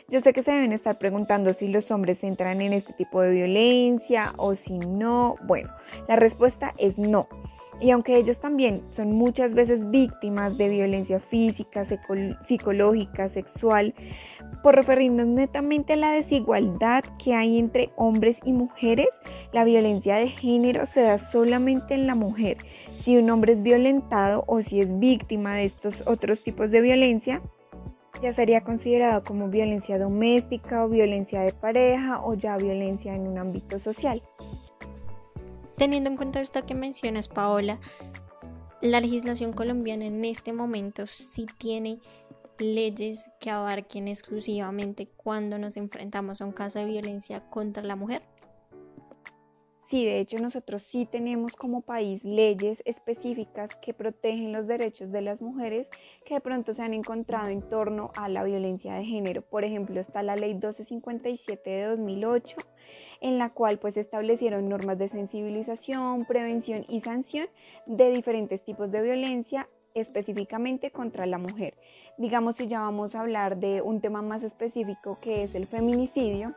Yo 0.10 0.20
sé 0.20 0.34
que 0.34 0.42
se 0.42 0.52
deben 0.52 0.74
estar 0.74 0.98
preguntando 0.98 1.54
si 1.54 1.68
los 1.68 1.92
hombres 1.92 2.24
entran 2.24 2.60
en 2.60 2.74
este 2.74 2.92
tipo 2.92 3.22
de 3.22 3.32
violencia 3.32 4.34
o 4.38 4.56
si 4.56 4.80
no. 4.80 5.36
Bueno, 5.44 5.70
la 6.08 6.16
respuesta 6.16 6.74
es 6.80 6.98
no. 6.98 7.30
Y 7.82 7.90
aunque 7.90 8.18
ellos 8.18 8.40
también 8.40 8.84
son 8.92 9.14
muchas 9.14 9.56
veces 9.56 9.90
víctimas 9.90 10.56
de 10.56 10.70
violencia 10.70 11.20
física, 11.20 11.84
psicológica, 11.84 13.28
sexual, 13.28 13.96
por 14.62 14.76
referirnos 14.76 15.26
netamente 15.26 15.94
a 15.94 15.96
la 15.96 16.12
desigualdad 16.12 17.04
que 17.18 17.34
hay 17.34 17.58
entre 17.58 17.90
hombres 17.96 18.40
y 18.46 18.54
mujeres, 18.54 19.08
la 19.52 19.64
violencia 19.64 20.18
de 20.18 20.30
género 20.30 20.86
se 20.86 21.02
da 21.02 21.18
solamente 21.18 21.96
en 21.96 22.06
la 22.06 22.14
mujer. 22.14 22.58
Si 22.94 23.18
un 23.18 23.30
hombre 23.32 23.54
es 23.54 23.64
violentado 23.64 24.44
o 24.46 24.62
si 24.62 24.80
es 24.80 25.00
víctima 25.00 25.56
de 25.56 25.64
estos 25.64 26.04
otros 26.06 26.44
tipos 26.44 26.70
de 26.70 26.82
violencia, 26.82 27.42
ya 28.22 28.32
sería 28.32 28.62
considerado 28.62 29.24
como 29.24 29.50
violencia 29.50 29.98
doméstica 29.98 30.86
o 30.86 30.90
violencia 30.90 31.42
de 31.42 31.54
pareja 31.54 32.24
o 32.24 32.36
ya 32.36 32.56
violencia 32.58 33.16
en 33.16 33.28
un 33.28 33.40
ámbito 33.40 33.80
social. 33.80 34.22
Teniendo 35.82 36.12
en 36.12 36.16
cuenta 36.16 36.40
esto 36.40 36.64
que 36.64 36.76
mencionas, 36.76 37.28
Paola, 37.28 37.80
la 38.84 39.00
legislación 39.00 39.52
colombiana 39.52 40.06
en 40.06 40.24
este 40.26 40.54
momento 40.54 41.08
sí 41.08 41.48
tiene 41.58 41.98
leyes 42.60 43.32
que 43.40 43.50
abarquen 43.50 44.08
exclusivamente 44.08 45.08
cuando 45.08 45.58
nos 45.58 45.78
enfrentamos 45.78 46.40
a 46.40 46.46
un 46.46 46.52
caso 46.52 46.78
de 46.78 46.86
violencia 46.86 47.50
contra 47.50 47.82
la 47.82 47.96
mujer. 47.96 48.22
Sí, 49.90 50.06
de 50.06 50.20
hecho 50.20 50.38
nosotros 50.38 50.84
sí 50.84 51.08
tenemos 51.12 51.54
como 51.54 51.82
país 51.82 52.24
leyes 52.24 52.84
específicas 52.86 53.72
que 53.82 53.96
protegen 53.96 54.54
los 54.54 54.68
derechos 54.68 55.12
de 55.12 55.22
las 55.22 55.42
mujeres 55.42 55.90
que 56.26 56.36
de 56.36 56.42
pronto 56.42 56.76
se 56.76 56.84
han 56.84 56.94
encontrado 56.94 57.50
en 57.50 57.62
torno 57.64 58.12
a 58.16 58.30
la 58.30 58.44
violencia 58.44 58.94
de 58.94 59.04
género. 59.04 59.42
Por 59.42 59.64
ejemplo, 59.64 60.00
está 60.00 60.22
la 60.22 60.36
ley 60.36 60.54
1257 60.54 61.70
de 61.72 61.86
2008 61.86 62.58
en 63.22 63.38
la 63.38 63.52
cual 63.52 63.78
pues 63.78 63.96
establecieron 63.98 64.68
normas 64.68 64.98
de 64.98 65.08
sensibilización, 65.08 66.26
prevención 66.26 66.86
y 66.90 67.00
sanción 67.00 67.48
de 67.86 68.12
diferentes 68.12 68.62
tipos 68.64 68.92
de 68.92 69.02
violencia 69.02 69.70
específicamente 69.94 70.92
contra 70.92 71.26
la 71.26 71.38
mujer. 71.38 71.76
Digamos 72.18 72.56
si 72.56 72.68
ya 72.68 72.82
vamos 72.82 73.16
a 73.16 73.22
hablar 73.22 73.58
de 73.58 73.82
un 73.82 74.02
tema 74.02 74.22
más 74.22 74.44
específico 74.44 75.18
que 75.22 75.44
es 75.44 75.56
el 75.56 75.66
feminicidio, 75.66 76.56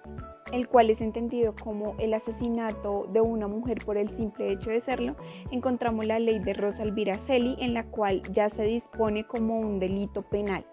el 0.52 0.68
cual 0.68 0.90
es 0.90 1.00
entendido 1.00 1.54
como 1.62 1.96
el 1.98 2.14
asesinato 2.14 3.08
de 3.12 3.20
una 3.20 3.48
mujer 3.48 3.78
por 3.84 3.96
el 3.96 4.08
simple 4.10 4.52
hecho 4.52 4.70
de 4.70 4.80
serlo, 4.80 5.16
encontramos 5.50 6.06
la 6.06 6.18
ley 6.18 6.38
de 6.38 6.54
Rosa 6.54 6.82
Elvira 6.82 7.18
Celi 7.18 7.56
en 7.58 7.74
la 7.74 7.84
cual 7.84 8.22
ya 8.30 8.48
se 8.48 8.64
dispone 8.64 9.24
como 9.24 9.58
un 9.58 9.80
delito 9.80 10.22
penal. 10.22 10.64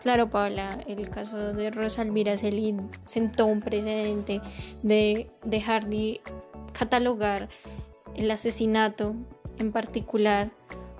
Claro, 0.00 0.30
Paula, 0.30 0.78
el 0.86 1.08
caso 1.10 1.52
de 1.52 1.70
Rosa 1.70 2.02
Elvira 2.02 2.36
Celín 2.36 2.90
sentó 3.04 3.46
un 3.46 3.60
precedente 3.60 4.40
de 4.82 5.30
dejar 5.44 5.88
de 5.88 6.20
catalogar 6.72 7.48
el 8.14 8.30
asesinato 8.30 9.14
en 9.58 9.72
particular 9.72 10.52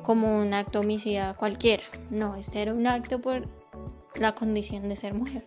como 0.03 0.39
un 0.41 0.55
acto 0.55 0.81
homicida 0.81 1.35
cualquiera. 1.35 1.83
No, 2.11 2.37
este 2.37 2.63
era 2.63 2.73
un 2.73 2.87
acto 2.87 3.21
por 3.21 3.49
la 4.17 4.35
condición 4.35 4.89
de 4.89 4.97
ser 4.97 5.15
mujer. 5.15 5.47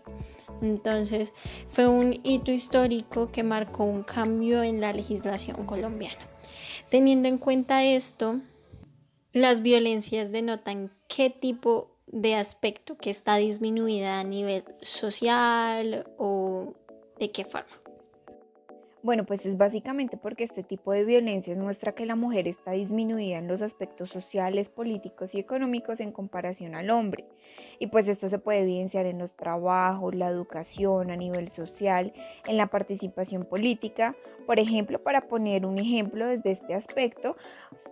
Entonces 0.62 1.34
fue 1.68 1.88
un 1.88 2.20
hito 2.24 2.52
histórico 2.52 3.28
que 3.28 3.44
marcó 3.44 3.84
un 3.84 4.04
cambio 4.04 4.64
en 4.64 4.82
la 4.82 4.94
legislación 4.94 5.66
colombiana. 5.66 6.20
Teniendo 6.90 7.28
en 7.28 7.38
cuenta 7.38 7.84
esto, 7.84 8.42
las 9.32 9.62
violencias 9.62 10.32
denotan 10.32 10.92
qué 11.08 11.30
tipo 11.30 11.99
de 12.12 12.36
aspecto 12.36 12.98
que 12.98 13.10
está 13.10 13.38
disminuida 13.38 14.20
a 14.20 14.24
nivel 14.24 14.64
social 14.82 16.06
o 16.18 16.74
de 17.18 17.32
qué 17.32 17.46
forma? 17.46 17.79
Bueno, 19.02 19.26
pues 19.26 19.46
es 19.46 19.58
básicamente 19.58 20.18
porque 20.18 20.44
este 20.44 20.62
tipo 20.62 20.92
de 20.92 21.06
violencia 21.06 21.56
muestra 21.56 21.94
que 21.94 22.06
la 22.06 22.16
mujer 22.16 22.50
está 22.50 22.72
disminuida 22.72 23.38
en 23.38 23.48
los 23.48 23.62
aspectos 23.62 24.10
sociales, 24.10 24.68
políticos 24.68 25.34
y 25.34 25.40
económicos 25.40 26.02
en 26.02 26.12
comparación 26.12 26.76
al 26.76 26.90
hombre. 26.90 27.24
Y 27.80 27.88
pues 27.88 28.10
esto 28.10 28.28
se 28.28 28.40
puede 28.40 28.60
evidenciar 28.60 29.06
en 29.06 29.20
los 29.20 29.32
trabajos, 29.38 30.16
la 30.16 30.28
educación 30.28 31.12
a 31.12 31.16
nivel 31.16 31.48
social, 31.50 32.12
en 32.46 32.58
la 32.58 32.68
participación 32.68 33.46
política. 33.46 34.16
Por 34.46 34.60
ejemplo, 34.60 35.02
para 35.02 35.22
poner 35.22 35.66
un 35.66 35.80
ejemplo 35.80 36.28
desde 36.28 36.52
este 36.52 36.74
aspecto, 36.74 37.38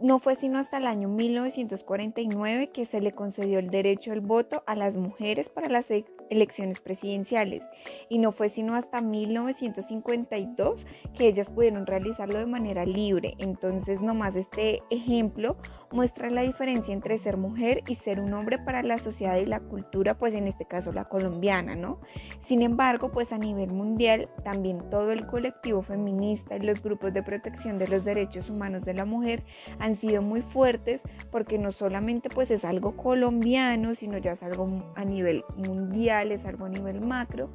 no 0.02 0.20
fue 0.20 0.36
sino 0.36 0.60
hasta 0.60 0.78
el 0.78 0.88
año 0.88 1.08
1949 1.08 2.70
que 2.72 2.84
se 2.84 3.00
le 3.00 3.14
concedió 3.14 3.60
el 3.60 3.70
derecho 3.70 4.12
al 4.12 4.20
voto 4.20 4.62
a 4.66 4.76
las 4.76 4.98
mujeres 4.98 5.48
para 5.48 5.70
las 5.70 5.88
elecciones 6.30 6.80
presidenciales 6.80 7.64
y 8.10 8.18
no 8.18 8.32
fue 8.32 8.50
sino 8.50 8.76
hasta 8.76 9.02
1952 9.02 10.86
que 11.18 11.28
ellas 11.28 11.50
pudieron 11.50 11.86
realizarlo 11.86 12.40
de 12.40 12.46
manera 12.46 12.86
libre. 12.86 13.36
Entonces, 13.40 14.02
nomás 14.02 14.36
este 14.36 14.82
ejemplo 14.90 15.58
muestra 15.92 16.30
la 16.30 16.42
diferencia 16.42 16.94
entre 16.94 17.18
ser 17.18 17.38
mujer 17.38 17.84
y 17.88 17.96
ser 17.96 18.20
un 18.20 18.34
hombre 18.34 18.58
para 18.60 18.84
la 18.84 18.98
sociedad 18.98 19.38
y 19.38 19.46
la 19.46 19.60
cultura, 19.60 20.18
pues 20.18 20.34
en 20.34 20.48
este 20.48 20.66
caso 20.66 20.92
la 20.92 21.06
colombiana, 21.06 21.76
¿no? 21.76 22.00
Sin 22.46 22.62
embargo, 22.62 23.12
pues 23.12 23.32
a 23.32 23.38
nivel 23.38 23.72
mundial, 23.72 24.30
también 24.44 24.90
todo 24.90 25.12
el 25.12 25.26
colectivo 25.26 25.82
feminista 25.82 26.58
y 26.58 26.62
los 26.62 26.82
grupos 26.82 27.14
de 27.14 27.24
protección 27.24 27.78
de 27.78 27.88
los 27.88 28.04
derechos 28.04 28.50
humanos 28.50 28.84
de 28.84 28.94
la 28.94 29.06
mujer 29.06 29.44
han 29.80 29.96
sido 29.96 30.22
muy 30.22 30.42
fuertes 30.42 31.02
porque 31.32 31.58
no 31.58 31.72
solamente 31.72 32.30
pues 32.30 32.52
es 32.52 32.66
algo 32.66 32.96
colombiano, 32.96 33.96
sino 33.96 34.18
ya 34.18 34.34
es 34.34 34.44
algo 34.44 34.68
a 34.96 35.06
nivel 35.06 35.44
mundial, 35.56 36.32
es 36.32 36.46
algo 36.46 36.66
a 36.66 36.70
nivel 36.70 37.02
macro 37.06 37.50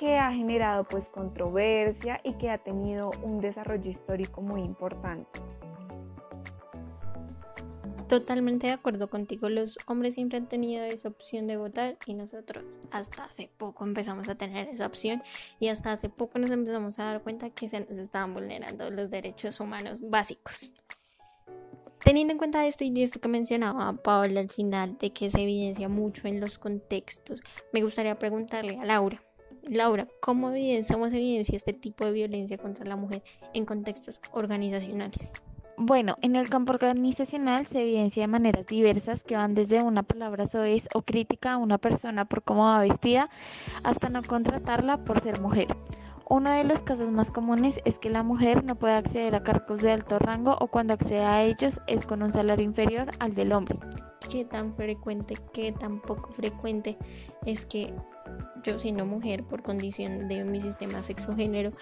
que 0.00 0.16
ha 0.16 0.32
generado 0.32 0.84
pues 0.84 1.10
controversia 1.10 2.22
y 2.24 2.32
que 2.32 2.48
ha 2.48 2.56
tenido 2.56 3.10
un 3.22 3.38
desarrollo 3.38 3.90
histórico 3.90 4.40
muy 4.40 4.62
importante. 4.62 5.42
Totalmente 8.08 8.68
de 8.68 8.72
acuerdo 8.72 9.10
contigo, 9.10 9.50
los 9.50 9.78
hombres 9.84 10.14
siempre 10.14 10.38
han 10.38 10.48
tenido 10.48 10.84
esa 10.84 11.08
opción 11.08 11.46
de 11.46 11.58
votar 11.58 11.98
y 12.06 12.14
nosotros 12.14 12.64
hasta 12.90 13.24
hace 13.24 13.50
poco 13.58 13.84
empezamos 13.84 14.30
a 14.30 14.36
tener 14.36 14.68
esa 14.68 14.86
opción 14.86 15.22
y 15.60 15.68
hasta 15.68 15.92
hace 15.92 16.08
poco 16.08 16.38
nos 16.38 16.50
empezamos 16.50 16.98
a 16.98 17.04
dar 17.04 17.22
cuenta 17.22 17.50
que 17.50 17.68
se 17.68 17.80
nos 17.80 17.98
estaban 17.98 18.32
vulnerando 18.32 18.90
los 18.90 19.10
derechos 19.10 19.60
humanos 19.60 20.00
básicos. 20.00 20.72
Teniendo 22.02 22.32
en 22.32 22.38
cuenta 22.38 22.66
esto 22.66 22.84
y 22.84 23.02
esto 23.02 23.20
que 23.20 23.28
mencionaba 23.28 23.92
Paola 23.92 24.40
al 24.40 24.48
final, 24.48 24.96
de 24.98 25.12
que 25.12 25.28
se 25.28 25.42
evidencia 25.42 25.90
mucho 25.90 26.26
en 26.26 26.40
los 26.40 26.58
contextos, 26.58 27.42
me 27.74 27.82
gustaría 27.82 28.18
preguntarle 28.18 28.80
a 28.80 28.86
Laura. 28.86 29.22
Laura, 29.72 30.08
¿cómo 30.20 30.50
evidenciamos 30.50 31.12
evidencia 31.12 31.54
este 31.54 31.72
tipo 31.72 32.04
de 32.04 32.10
violencia 32.10 32.58
contra 32.58 32.84
la 32.84 32.96
mujer 32.96 33.22
en 33.54 33.64
contextos 33.64 34.20
organizacionales? 34.32 35.34
Bueno, 35.76 36.16
en 36.22 36.34
el 36.34 36.48
campo 36.48 36.72
organizacional 36.72 37.64
se 37.64 37.82
evidencia 37.82 38.24
de 38.24 38.26
maneras 38.26 38.66
diversas 38.66 39.22
que 39.22 39.36
van 39.36 39.54
desde 39.54 39.80
una 39.80 40.02
palabra 40.02 40.46
soez 40.46 40.88
o 40.92 41.02
crítica 41.02 41.52
a 41.52 41.56
una 41.56 41.78
persona 41.78 42.24
por 42.24 42.42
cómo 42.42 42.64
va 42.64 42.80
vestida 42.80 43.30
hasta 43.84 44.08
no 44.08 44.24
contratarla 44.24 45.04
por 45.04 45.20
ser 45.20 45.40
mujer. 45.40 45.68
Uno 46.30 46.52
de 46.52 46.62
los 46.62 46.84
casos 46.84 47.10
más 47.10 47.28
comunes 47.28 47.80
es 47.84 47.98
que 47.98 48.08
la 48.08 48.22
mujer 48.22 48.62
no 48.64 48.76
puede 48.76 48.94
acceder 48.94 49.34
a 49.34 49.42
cargos 49.42 49.82
de 49.82 49.90
alto 49.90 50.16
rango 50.20 50.56
o 50.60 50.68
cuando 50.68 50.94
accede 50.94 51.24
a 51.24 51.42
ellos 51.42 51.80
es 51.88 52.06
con 52.06 52.22
un 52.22 52.30
salario 52.30 52.64
inferior 52.64 53.10
al 53.18 53.34
del 53.34 53.52
hombre. 53.52 53.80
¿Qué 54.30 54.44
tan 54.44 54.76
frecuente, 54.76 55.34
qué 55.52 55.72
tan 55.72 56.00
poco 56.00 56.30
frecuente 56.30 56.96
es 57.44 57.66
que 57.66 57.92
yo 58.62 58.78
siendo 58.78 59.04
mujer 59.04 59.42
por 59.42 59.64
condición 59.64 60.28
de 60.28 60.44
mi 60.44 60.60
sistema 60.60 61.02
sexo-género 61.02 61.72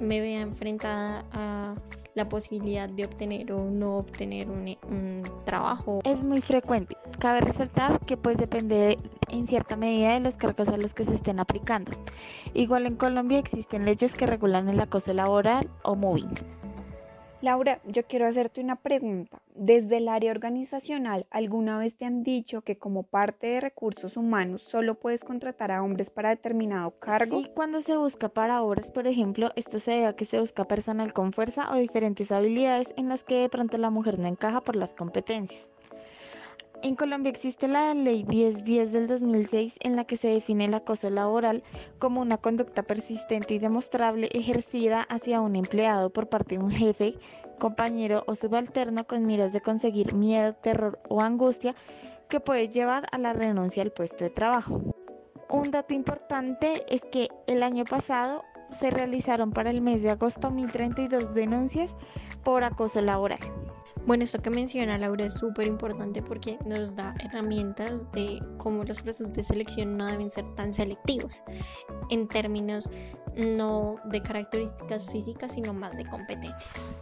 me 0.00 0.20
vea 0.20 0.42
enfrentada 0.42 1.24
a 1.32 1.74
la 2.14 2.28
posibilidad 2.28 2.88
de 2.88 3.04
obtener 3.04 3.52
o 3.52 3.64
no 3.64 3.98
obtener 3.98 4.48
un, 4.48 5.22
trabajo. 5.44 6.00
Es 6.04 6.22
muy 6.22 6.40
frecuente. 6.40 6.96
Cabe 7.18 7.40
resaltar 7.40 7.98
que 8.00 8.16
pues 8.16 8.36
depende 8.38 8.96
en 9.28 9.46
cierta 9.46 9.74
medida 9.74 10.14
de 10.14 10.20
los 10.20 10.36
cargos 10.36 10.68
a 10.68 10.76
los 10.76 10.94
que 10.94 11.02
se 11.04 11.14
estén 11.14 11.40
aplicando. 11.40 11.90
Igual 12.54 12.86
en 12.86 12.96
Colombia 12.96 13.38
existen 13.38 13.84
leyes 13.84 14.14
que 14.14 14.26
regulan 14.26 14.68
el 14.68 14.78
acoso 14.78 15.12
laboral 15.12 15.68
o 15.82 15.96
moving. 15.96 16.32
Laura, 17.40 17.80
yo 17.86 18.04
quiero 18.04 18.26
hacerte 18.26 18.60
una 18.60 18.74
pregunta. 18.74 19.40
Desde 19.54 19.98
el 19.98 20.08
área 20.08 20.32
organizacional, 20.32 21.26
¿alguna 21.30 21.78
vez 21.78 21.94
te 21.94 22.04
han 22.04 22.24
dicho 22.24 22.62
que 22.62 22.78
como 22.78 23.04
parte 23.04 23.46
de 23.46 23.60
recursos 23.60 24.16
humanos 24.16 24.62
solo 24.62 24.96
puedes 24.96 25.22
contratar 25.22 25.70
a 25.70 25.82
hombres 25.82 26.10
para 26.10 26.30
determinado 26.30 26.98
cargo? 26.98 27.40
Sí, 27.40 27.50
cuando 27.54 27.80
se 27.80 27.96
busca 27.96 28.28
para 28.28 28.62
obras, 28.62 28.90
por 28.90 29.06
ejemplo, 29.06 29.52
esto 29.54 29.78
se 29.78 29.92
debe 29.92 30.06
a 30.06 30.16
que 30.16 30.24
se 30.24 30.40
busca 30.40 30.64
personal 30.64 31.12
con 31.12 31.32
fuerza 31.32 31.70
o 31.72 31.76
diferentes 31.76 32.32
habilidades 32.32 32.92
en 32.96 33.08
las 33.08 33.22
que 33.22 33.36
de 33.36 33.48
pronto 33.48 33.78
la 33.78 33.90
mujer 33.90 34.18
no 34.18 34.26
encaja 34.26 34.60
por 34.60 34.74
las 34.74 34.94
competencias. 34.94 35.72
En 36.80 36.94
Colombia 36.94 37.30
existe 37.30 37.66
la 37.66 37.92
ley 37.92 38.24
1010 38.24 38.92
del 38.92 39.08
2006 39.08 39.78
en 39.82 39.96
la 39.96 40.04
que 40.04 40.16
se 40.16 40.28
define 40.28 40.66
el 40.66 40.74
acoso 40.74 41.10
laboral 41.10 41.64
como 41.98 42.20
una 42.20 42.38
conducta 42.38 42.84
persistente 42.84 43.54
y 43.54 43.58
demostrable 43.58 44.28
ejercida 44.32 45.02
hacia 45.02 45.40
un 45.40 45.56
empleado 45.56 46.10
por 46.10 46.28
parte 46.28 46.56
de 46.56 46.62
un 46.62 46.70
jefe, 46.70 47.14
compañero 47.58 48.22
o 48.28 48.36
subalterno 48.36 49.08
con 49.08 49.26
miras 49.26 49.52
de 49.52 49.60
conseguir 49.60 50.14
miedo, 50.14 50.54
terror 50.54 51.00
o 51.08 51.20
angustia 51.20 51.74
que 52.28 52.38
puede 52.38 52.68
llevar 52.68 53.06
a 53.10 53.18
la 53.18 53.32
renuncia 53.32 53.82
al 53.82 53.90
puesto 53.90 54.22
de 54.22 54.30
trabajo. 54.30 54.80
Un 55.50 55.72
dato 55.72 55.94
importante 55.94 56.84
es 56.88 57.04
que 57.04 57.28
el 57.48 57.64
año 57.64 57.86
pasado 57.86 58.42
se 58.70 58.90
realizaron 58.90 59.50
para 59.50 59.70
el 59.70 59.80
mes 59.80 60.04
de 60.04 60.10
agosto 60.10 60.50
1032 60.50 61.34
denuncias 61.34 61.96
por 62.44 62.62
acoso 62.62 63.00
laboral. 63.00 63.40
Bueno, 64.08 64.24
esto 64.24 64.40
que 64.40 64.48
menciona 64.48 64.96
Laura 64.96 65.26
es 65.26 65.34
súper 65.34 65.66
importante 65.66 66.22
porque 66.22 66.56
nos 66.64 66.96
da 66.96 67.14
herramientas 67.22 68.10
de 68.12 68.40
cómo 68.56 68.82
los 68.84 69.02
procesos 69.02 69.34
de 69.34 69.42
selección 69.42 69.98
no 69.98 70.06
deben 70.06 70.30
ser 70.30 70.46
tan 70.54 70.72
selectivos 70.72 71.44
en 72.08 72.26
términos 72.26 72.88
no 73.36 73.96
de 74.06 74.22
características 74.22 75.10
físicas, 75.10 75.52
sino 75.52 75.74
más 75.74 75.94
de 75.98 76.06
competencias. 76.06 76.94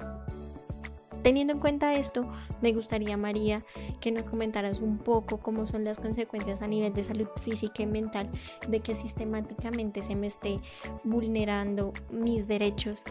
Teniendo 1.23 1.53
en 1.53 1.61
cuenta 1.61 1.95
esto, 1.95 2.29
me 2.61 2.73
gustaría, 2.73 3.17
María, 3.17 3.63
que 4.01 4.11
nos 4.11 4.29
comentaras 4.29 4.81
un 4.81 4.99
poco 4.99 5.39
cómo 5.39 5.69
son 5.69 5.85
las 5.85 6.01
consecuencias 6.01 6.61
a 6.61 6.67
nivel 6.67 6.93
de 6.93 7.05
salud 7.05 7.29
física 7.41 7.85
y 7.85 7.87
mental 7.87 8.29
de 8.67 8.81
que 8.81 8.95
sistemáticamente 8.95 10.03
se 10.03 10.17
me 10.17 10.27
esté 10.27 10.59
vulnerando 11.05 11.93
mis 12.11 12.49
derechos, 12.49 13.05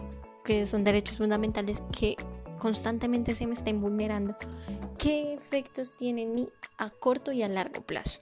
que 0.46 0.64
son 0.64 0.84
derechos 0.84 1.18
fundamentales 1.18 1.82
que 1.98 2.16
constantemente 2.58 3.34
se 3.34 3.46
me 3.46 3.52
estén 3.52 3.80
vulnerando. 3.80 4.36
¿Qué 4.96 5.34
efectos 5.34 5.96
tiene 5.96 6.22
en 6.22 6.34
mí 6.34 6.48
a 6.78 6.88
corto 6.88 7.32
y 7.32 7.42
a 7.42 7.48
largo 7.48 7.82
plazo? 7.82 8.20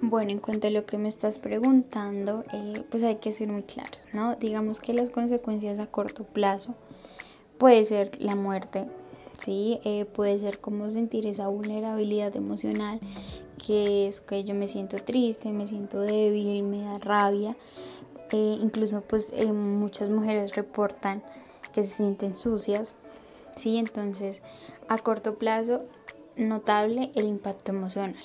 Bueno, 0.00 0.30
en 0.30 0.38
cuanto 0.38 0.68
a 0.68 0.70
lo 0.70 0.86
que 0.86 0.96
me 0.96 1.08
estás 1.08 1.38
preguntando, 1.38 2.44
eh, 2.52 2.82
pues 2.90 3.02
hay 3.02 3.16
que 3.16 3.32
ser 3.32 3.48
muy 3.48 3.64
claros, 3.64 4.00
¿no? 4.14 4.34
Digamos 4.36 4.80
que 4.80 4.94
las 4.94 5.10
consecuencias 5.10 5.78
a 5.78 5.86
corto 5.86 6.24
plazo 6.24 6.74
Puede 7.62 7.84
ser 7.84 8.20
la 8.20 8.34
muerte, 8.34 8.88
¿sí? 9.38 9.78
Eh, 9.84 10.04
puede 10.04 10.36
ser 10.40 10.58
como 10.58 10.90
sentir 10.90 11.26
esa 11.26 11.46
vulnerabilidad 11.46 12.34
emocional, 12.34 12.98
que 13.64 14.08
es 14.08 14.20
que 14.20 14.42
yo 14.42 14.52
me 14.52 14.66
siento 14.66 14.96
triste, 14.96 15.52
me 15.52 15.68
siento 15.68 16.00
débil, 16.00 16.64
me 16.64 16.80
da 16.80 16.98
rabia. 16.98 17.56
Incluso 18.36 19.02
pues 19.02 19.30
eh, 19.34 19.52
muchas 19.52 20.08
mujeres 20.08 20.56
reportan 20.56 21.22
que 21.72 21.84
se 21.84 21.96
sienten 21.96 22.34
sucias, 22.34 22.94
¿sí? 23.56 23.78
Entonces 23.78 24.42
a 24.88 24.98
corto 24.98 25.36
plazo 25.36 25.82
notable 26.36 27.10
el 27.14 27.26
impacto 27.26 27.72
emocional. 27.72 28.24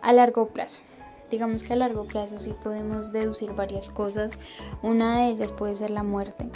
A 0.00 0.12
largo 0.12 0.48
plazo, 0.48 0.80
digamos 1.30 1.62
que 1.62 1.72
a 1.72 1.76
largo 1.76 2.04
plazo 2.04 2.38
sí 2.38 2.54
podemos 2.62 3.12
deducir 3.12 3.52
varias 3.52 3.90
cosas. 3.90 4.32
Una 4.82 5.18
de 5.18 5.28
ellas 5.30 5.52
puede 5.52 5.74
ser 5.74 5.90
la 5.90 6.02
muerte. 6.02 6.48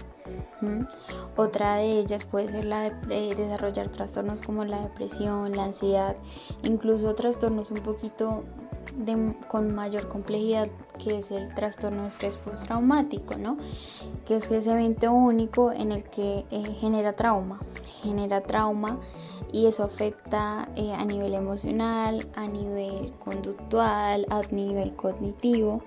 Otra 1.36 1.76
de 1.76 1.98
ellas 1.98 2.24
puede 2.24 2.48
ser 2.50 2.64
la 2.66 2.90
de 2.90 3.34
desarrollar 3.34 3.90
trastornos 3.90 4.42
como 4.42 4.64
la 4.64 4.80
depresión, 4.82 5.56
la 5.56 5.64
ansiedad, 5.64 6.16
incluso 6.62 7.14
trastornos 7.14 7.70
un 7.70 7.78
poquito 7.78 8.44
con 9.48 9.74
mayor 9.74 10.08
complejidad 10.08 10.68
que 11.02 11.18
es 11.18 11.30
el 11.30 11.54
trastorno 11.54 12.02
de 12.02 12.08
estrés 12.08 12.36
postraumático, 12.36 13.36
¿no? 13.36 13.56
Que 14.26 14.36
es 14.36 14.50
ese 14.50 14.72
evento 14.72 15.12
único 15.12 15.72
en 15.72 15.92
el 15.92 16.04
que 16.04 16.44
eh, 16.50 16.64
genera 16.78 17.12
trauma, 17.12 17.60
genera 18.02 18.42
trauma 18.42 19.00
y 19.52 19.66
eso 19.66 19.84
afecta 19.84 20.68
eh, 20.76 20.92
a 20.92 21.04
nivel 21.04 21.34
emocional, 21.34 22.28
a 22.34 22.46
nivel 22.46 23.12
conductual, 23.18 24.26
a 24.30 24.42
nivel 24.50 24.94
cognitivo 24.94 25.82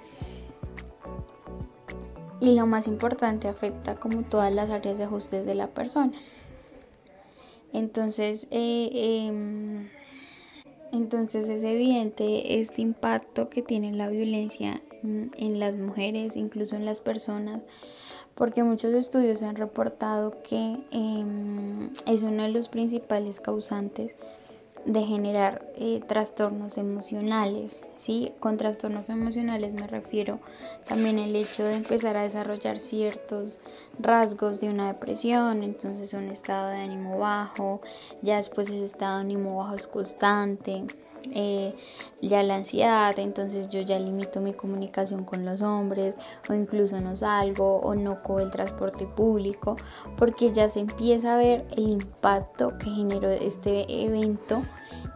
y 2.40 2.56
lo 2.56 2.66
más 2.68 2.88
importante 2.88 3.48
afecta 3.48 3.96
como 3.96 4.24
todas 4.24 4.54
las 4.54 4.70
áreas 4.70 4.98
de 4.98 5.06
ajustes 5.06 5.46
de 5.46 5.56
la 5.56 5.68
persona. 5.68 6.14
Entonces, 7.74 8.48
eh, 8.52 9.28
em, 9.28 9.90
entonces 10.96 11.50
es 11.50 11.64
evidente 11.64 12.60
este 12.60 12.82
impacto 12.82 13.50
que 13.50 13.62
tiene 13.62 13.92
la 13.94 14.10
violencia 14.10 14.82
en 15.04 15.60
las 15.60 15.74
mujeres, 15.76 16.36
incluso 16.36 16.76
en 16.76 16.86
las 16.86 17.02
personas, 17.02 17.62
porque 18.34 18.64
muchos 18.64 18.94
estudios 18.94 19.44
han 19.44 19.56
reportado 19.56 20.42
que 20.42 20.78
em, 20.92 21.90
es 22.08 22.24
uno 22.24 22.44
de 22.44 22.50
los 22.50 22.70
principales 22.70 23.40
causantes 23.40 24.16
de 24.86 25.04
generar 25.04 25.66
eh, 25.76 26.02
trastornos 26.08 26.78
emocionales. 26.78 27.92
¿sí? 27.96 28.34
Con 28.40 28.58
trastornos 28.58 29.10
emocionales 29.10 29.74
me 29.74 29.88
refiero 29.88 30.40
también 30.88 31.20
el 31.20 31.36
hecho 31.36 31.64
de 31.64 31.76
empezar 31.76 32.18
a 32.18 32.24
desarrollar 32.24 32.80
ciertos 32.80 33.60
rasgos 34.00 34.62
de 34.62 34.70
una 34.70 34.88
depresión, 34.88 35.64
entonces 35.64 36.14
un 36.14 36.30
estado 36.30 36.70
de 36.70 36.78
ánimo 36.78 37.18
bajo, 37.18 37.82
ya 38.22 38.38
después 38.38 38.70
ese 38.70 38.86
estado 38.86 39.18
de 39.18 39.22
ánimo 39.22 39.58
bajo 39.58 39.76
es 39.76 39.88
constante. 39.88 40.84
Eh, 41.34 41.74
ya 42.22 42.44
la 42.44 42.56
ansiedad, 42.56 43.18
entonces 43.20 43.70
yo 43.70 43.82
ya 43.82 44.00
limito 44.00 44.40
mi 44.40 44.54
comunicación 44.54 45.26
con 45.26 45.46
los 45.46 45.62
hombres 45.62 46.16
o 46.50 46.54
incluso 46.54 47.00
no 47.00 47.16
salgo 47.16 47.78
o 47.78 47.94
no 47.96 48.24
cojo 48.24 48.40
el 48.40 48.52
transporte 48.52 49.06
público 49.06 49.76
porque 50.18 50.52
ya 50.52 50.70
se 50.70 50.80
empieza 50.80 51.36
a 51.36 51.38
ver 51.38 51.66
el 51.76 51.90
impacto 51.90 52.78
que 52.78 52.90
generó 52.90 53.30
este 53.30 54.04
evento 54.04 54.64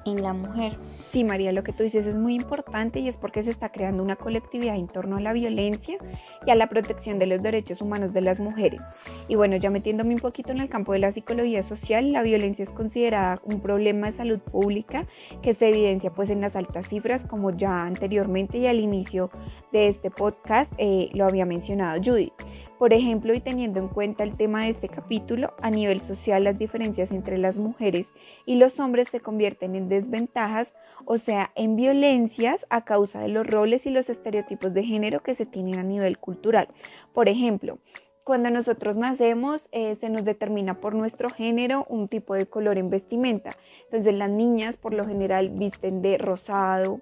en 0.05 0.21
la 0.21 0.33
mujer. 0.33 0.77
Sí, 1.12 1.23
María, 1.23 1.51
lo 1.51 1.63
que 1.63 1.73
tú 1.73 1.83
dices 1.83 2.05
es 2.05 2.15
muy 2.15 2.35
importante 2.35 2.99
y 2.99 3.07
es 3.07 3.17
porque 3.17 3.41
se 3.41 3.49
está 3.49 3.71
creando 3.71 4.03
una 4.03 4.15
colectividad 4.15 4.75
en 4.75 4.88
torno 4.88 5.17
a 5.17 5.19
la 5.19 5.33
violencia 5.33 5.97
y 6.45 6.51
a 6.51 6.55
la 6.55 6.69
protección 6.69 7.17
de 7.17 7.25
los 7.25 7.41
derechos 7.41 7.81
humanos 7.81 8.13
de 8.13 8.21
las 8.21 8.39
mujeres. 8.39 8.81
Y 9.27 9.35
bueno, 9.35 9.55
ya 9.57 9.71
metiéndome 9.71 10.13
un 10.13 10.19
poquito 10.19 10.51
en 10.51 10.59
el 10.59 10.69
campo 10.69 10.93
de 10.93 10.99
la 10.99 11.12
psicología 11.12 11.63
social, 11.63 12.12
la 12.12 12.21
violencia 12.21 12.63
es 12.63 12.69
considerada 12.69 13.41
un 13.43 13.59
problema 13.59 14.07
de 14.07 14.17
salud 14.17 14.39
pública 14.39 15.07
que 15.41 15.53
se 15.53 15.69
evidencia 15.69 16.12
pues 16.12 16.29
en 16.29 16.41
las 16.41 16.55
altas 16.55 16.88
cifras, 16.88 17.25
como 17.25 17.51
ya 17.51 17.83
anteriormente 17.83 18.59
y 18.59 18.67
al 18.67 18.79
inicio 18.79 19.31
de 19.71 19.88
este 19.88 20.12
podcast 20.12 20.71
eh, 20.77 21.09
lo 21.13 21.25
había 21.25 21.45
mencionado 21.45 21.99
Judy. 22.03 22.31
Por 22.80 22.94
ejemplo, 22.94 23.34
y 23.34 23.42
teniendo 23.42 23.82
en 23.82 23.89
cuenta 23.89 24.24
el 24.24 24.38
tema 24.38 24.63
de 24.63 24.70
este 24.70 24.88
capítulo, 24.88 25.54
a 25.62 25.70
nivel 25.70 26.00
social 26.00 26.46
las 26.46 26.58
diferencias 26.58 27.12
entre 27.12 27.38
las 27.38 27.58
mujeres 27.58 28.08
y 28.46 28.56
los 28.56 28.80
hombres 28.80 29.10
se 29.10 29.20
convierten 29.20 29.76
en 29.76 29.89
desventajas, 29.89 30.74
o 31.04 31.18
sea, 31.18 31.52
en 31.56 31.76
violencias 31.76 32.65
a 32.70 32.86
causa 32.86 33.20
de 33.20 33.28
los 33.28 33.46
roles 33.46 33.86
y 33.86 33.89
los 33.89 34.10
estereotipos 34.10 34.74
de 34.74 34.86
género 34.86 35.22
que 35.22 35.36
se 35.36 35.46
tienen 35.46 35.78
a 35.78 35.84
nivel 35.84 36.18
cultural. 36.20 36.70
Por 37.13 37.28
ejemplo, 37.28 37.80
cuando 38.24 38.50
nosotros 38.50 38.96
nacemos 38.96 39.62
eh, 39.74 39.96
se 39.96 40.08
nos 40.08 40.24
determina 40.24 40.80
por 40.80 40.96
nuestro 40.96 41.28
género 41.30 41.86
un 41.89 42.08
tipo 42.08 42.34
de 42.34 42.46
color 42.46 42.78
en 42.78 42.89
vestimenta. 42.89 43.50
Entonces 43.86 44.13
las 44.13 44.30
niñas 44.30 44.78
por 44.78 44.94
lo 44.94 45.04
general 45.04 45.50
visten 45.50 46.02
de 46.02 46.18
rosado, 46.18 47.02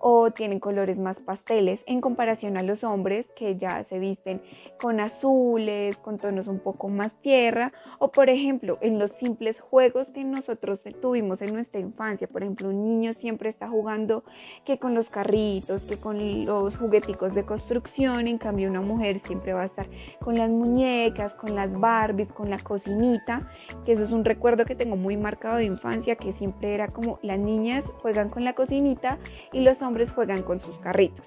o 0.00 0.30
tienen 0.30 0.58
colores 0.58 0.98
más 0.98 1.18
pasteles 1.18 1.82
en 1.86 2.00
comparación 2.00 2.56
a 2.56 2.62
los 2.62 2.82
hombres 2.82 3.28
que 3.36 3.56
ya 3.56 3.84
se 3.84 3.98
visten 3.98 4.40
con 4.80 4.98
azules, 4.98 5.96
con 5.96 6.18
tonos 6.18 6.48
un 6.48 6.58
poco 6.58 6.88
más 6.88 7.12
tierra 7.20 7.72
o 7.98 8.10
por 8.10 8.30
ejemplo 8.30 8.78
en 8.80 8.98
los 8.98 9.12
simples 9.12 9.60
juegos 9.60 10.08
que 10.08 10.24
nosotros 10.24 10.80
tuvimos 11.00 11.42
en 11.42 11.52
nuestra 11.52 11.80
infancia, 11.80 12.26
por 12.26 12.42
ejemplo 12.42 12.70
un 12.70 12.82
niño 12.82 13.12
siempre 13.12 13.50
está 13.50 13.68
jugando 13.68 14.24
que 14.64 14.78
con 14.78 14.94
los 14.94 15.10
carritos, 15.10 15.82
que 15.82 15.98
con 15.98 16.46
los 16.46 16.76
jugueticos 16.76 17.34
de 17.34 17.44
construcción, 17.44 18.26
en 18.26 18.38
cambio 18.38 18.70
una 18.70 18.80
mujer 18.80 19.18
siempre 19.18 19.52
va 19.52 19.62
a 19.62 19.66
estar 19.66 19.86
con 20.20 20.36
las 20.36 20.48
muñecas, 20.48 21.34
con 21.34 21.54
las 21.54 21.78
Barbies, 21.78 22.32
con 22.32 22.48
la 22.48 22.58
cocinita, 22.58 23.42
que 23.84 23.92
eso 23.92 24.04
es 24.04 24.12
un 24.12 24.24
recuerdo 24.24 24.64
que 24.64 24.74
tengo 24.74 24.96
muy 24.96 25.18
marcado 25.18 25.58
de 25.58 25.64
infancia, 25.64 26.16
que 26.16 26.32
siempre 26.32 26.74
era 26.74 26.88
como 26.88 27.18
las 27.22 27.38
niñas 27.38 27.84
juegan 28.00 28.30
con 28.30 28.44
la 28.44 28.54
cocinita 28.54 29.18
y 29.52 29.60
los 29.60 29.80
hombres 29.82 29.89
hombres 29.90 30.12
juegan 30.12 30.42
con 30.42 30.60
sus 30.60 30.78
carritos. 30.78 31.26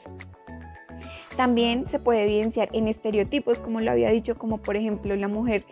También 1.35 1.89
se 1.89 1.99
puede 1.99 2.23
evidenciar 2.23 2.69
en 2.73 2.87
estereotipos, 2.87 3.59
como 3.59 3.81
lo 3.81 3.91
había 3.91 4.09
dicho, 4.09 4.35
como 4.35 4.59
por 4.59 4.77
ejemplo 4.77 5.15
la 5.15 5.27
mujer 5.27 5.65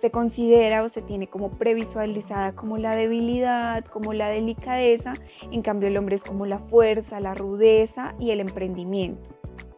se 0.00 0.10
considera 0.10 0.82
o 0.82 0.88
se 0.88 1.00
tiene 1.00 1.26
como 1.26 1.50
previsualizada 1.50 2.52
como 2.52 2.76
la 2.76 2.94
debilidad, 2.94 3.84
como 3.86 4.12
la 4.12 4.28
delicadeza, 4.28 5.14
en 5.50 5.62
cambio 5.62 5.88
el 5.88 5.96
hombre 5.96 6.16
es 6.16 6.22
como 6.22 6.46
la 6.46 6.58
fuerza, 6.58 7.18
la 7.18 7.34
rudeza 7.34 8.14
y 8.20 8.30
el 8.30 8.40
emprendimiento. 8.40 9.28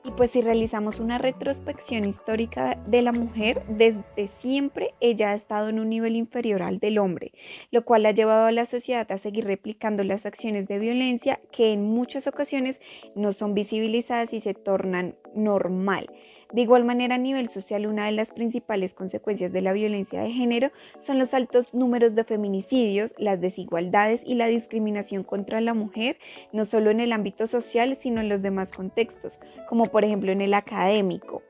Y 0.09 0.11
pues 0.12 0.31
si 0.31 0.40
realizamos 0.40 1.01
una 1.01 1.18
retrospección 1.18 2.09
histórica 2.09 2.77
de 2.87 3.03
la 3.03 3.12
mujer, 3.12 3.62
desde 3.68 4.29
siempre 4.38 4.94
ella 5.01 5.33
ha 5.33 5.35
estado 5.35 5.68
en 5.68 5.79
un 5.79 5.90
nivel 5.90 6.16
inferior 6.16 6.62
al 6.62 6.79
del 6.79 6.97
hombre, 6.97 7.33
lo 7.71 7.85
cual 7.85 8.07
ha 8.07 8.12
llevado 8.12 8.47
a 8.47 8.53
la 8.53 8.64
sociedad 8.64 9.12
a 9.12 9.18
seguir 9.18 9.44
replicando 9.44 10.05
las 10.05 10.25
acciones 10.25 10.66
de 10.66 10.79
violencia 10.79 11.40
que 11.53 11.75
en 11.75 11.83
muchas 11.83 12.27
ocasiones 12.27 12.81
no 13.14 13.35
son 13.35 13.53
visibilizadas 13.53 14.33
y 14.33 14.40
se 14.40 14.55
tornan 14.55 15.14
normal. 15.35 16.07
De 16.53 16.63
igual 16.63 16.85
manera, 16.85 17.17
a 17.17 17.19
nivel 17.19 17.49
social, 17.49 17.87
una 17.87 18.07
de 18.07 18.13
las 18.13 18.31
principales 18.31 18.95
consecuencias 18.95 19.53
de 19.53 19.61
la 19.61 19.75
violencia 19.75 20.23
de 20.23 20.31
género 20.31 20.71
son 20.99 21.19
los 21.19 21.35
altos 21.35 21.75
números 21.75 22.15
de 22.15 22.25
feminicidios, 22.25 23.13
las 23.19 23.39
desigualdades 23.39 24.23
y 24.25 24.35
la 24.35 24.47
discriminación 24.47 25.25
contra 25.25 25.61
la 25.61 25.75
mujer, 25.75 26.17
no 26.53 26.65
solo 26.65 26.91
en 26.91 27.01
el 27.01 27.13
ámbito 27.13 27.47
social, 27.47 27.97
sino 27.97 28.23
en 28.23 28.31
los 28.31 28.41
demás 28.41 28.71
contextos, 28.71 29.39
como 29.69 29.85
por 29.85 30.05
ejemplo 30.05 30.33
en 30.33 30.41
el 30.41 30.55
académico. 30.55 31.43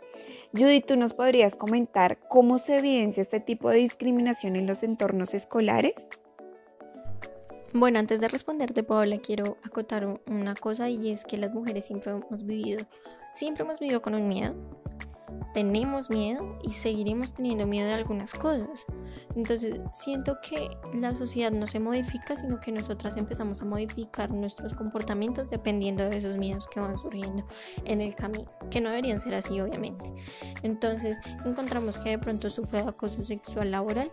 Judy, 0.52 0.80
¿tú 0.80 0.96
nos 0.96 1.12
podrías 1.12 1.54
comentar 1.54 2.18
cómo 2.28 2.58
se 2.58 2.78
evidencia 2.78 3.20
este 3.20 3.38
tipo 3.38 3.70
de 3.70 3.78
discriminación 3.78 4.56
en 4.56 4.66
los 4.66 4.82
entornos 4.82 5.32
escolares? 5.32 5.94
Bueno, 7.78 8.00
antes 8.00 8.20
de 8.20 8.26
responderte, 8.26 8.82
Paola, 8.82 9.18
quiero 9.18 9.56
acotar 9.62 10.20
una 10.26 10.56
cosa 10.56 10.90
y 10.90 11.12
es 11.12 11.24
que 11.24 11.36
las 11.36 11.54
mujeres 11.54 11.86
siempre 11.86 12.10
hemos 12.10 12.42
vivido, 12.44 12.84
siempre 13.30 13.62
hemos 13.62 13.78
vivido 13.78 14.02
con 14.02 14.16
un 14.16 14.26
miedo. 14.26 14.52
Tenemos 15.54 16.10
miedo 16.10 16.58
y 16.64 16.70
seguiremos 16.70 17.34
teniendo 17.34 17.68
miedo 17.68 17.86
de 17.86 17.94
algunas 17.94 18.34
cosas. 18.34 18.84
Entonces, 19.36 19.80
siento 19.92 20.38
que 20.42 20.68
la 20.92 21.14
sociedad 21.14 21.52
no 21.52 21.68
se 21.68 21.78
modifica, 21.78 22.36
sino 22.36 22.58
que 22.58 22.72
nosotras 22.72 23.16
empezamos 23.16 23.62
a 23.62 23.64
modificar 23.64 24.32
nuestros 24.32 24.74
comportamientos 24.74 25.48
dependiendo 25.48 26.02
de 26.08 26.16
esos 26.16 26.36
miedos 26.36 26.66
que 26.66 26.80
van 26.80 26.98
surgiendo 26.98 27.46
en 27.84 28.00
el 28.00 28.16
camino, 28.16 28.50
que 28.72 28.80
no 28.80 28.88
deberían 28.88 29.20
ser 29.20 29.36
así, 29.36 29.60
obviamente. 29.60 30.04
Entonces, 30.64 31.18
encontramos 31.44 31.98
que 31.98 32.10
de 32.10 32.18
pronto 32.18 32.50
sufre 32.50 32.82
de 32.82 32.88
acoso 32.88 33.24
sexual 33.24 33.70
laboral 33.70 34.10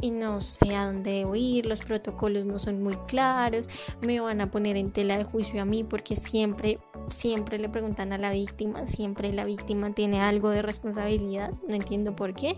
y 0.00 0.10
no 0.10 0.40
sé 0.40 0.74
a 0.74 0.86
dónde 0.86 1.10
debo 1.10 1.36
ir, 1.36 1.66
los 1.66 1.80
protocolos 1.80 2.46
no 2.46 2.58
son 2.58 2.82
muy 2.82 2.96
claros, 3.06 3.68
me 4.02 4.20
van 4.20 4.40
a 4.40 4.50
poner 4.50 4.76
en 4.76 4.90
tela 4.90 5.18
de 5.18 5.24
juicio 5.24 5.62
a 5.62 5.64
mí 5.64 5.84
porque 5.84 6.16
siempre, 6.16 6.78
siempre 7.08 7.58
le 7.58 7.68
preguntan 7.68 8.12
a 8.12 8.18
la 8.18 8.30
víctima, 8.30 8.86
siempre 8.86 9.32
la 9.32 9.44
víctima 9.44 9.92
tiene 9.92 10.20
algo 10.20 10.50
de 10.50 10.62
responsabilidad, 10.62 11.52
no 11.66 11.74
entiendo 11.74 12.14
por 12.16 12.34
qué. 12.34 12.56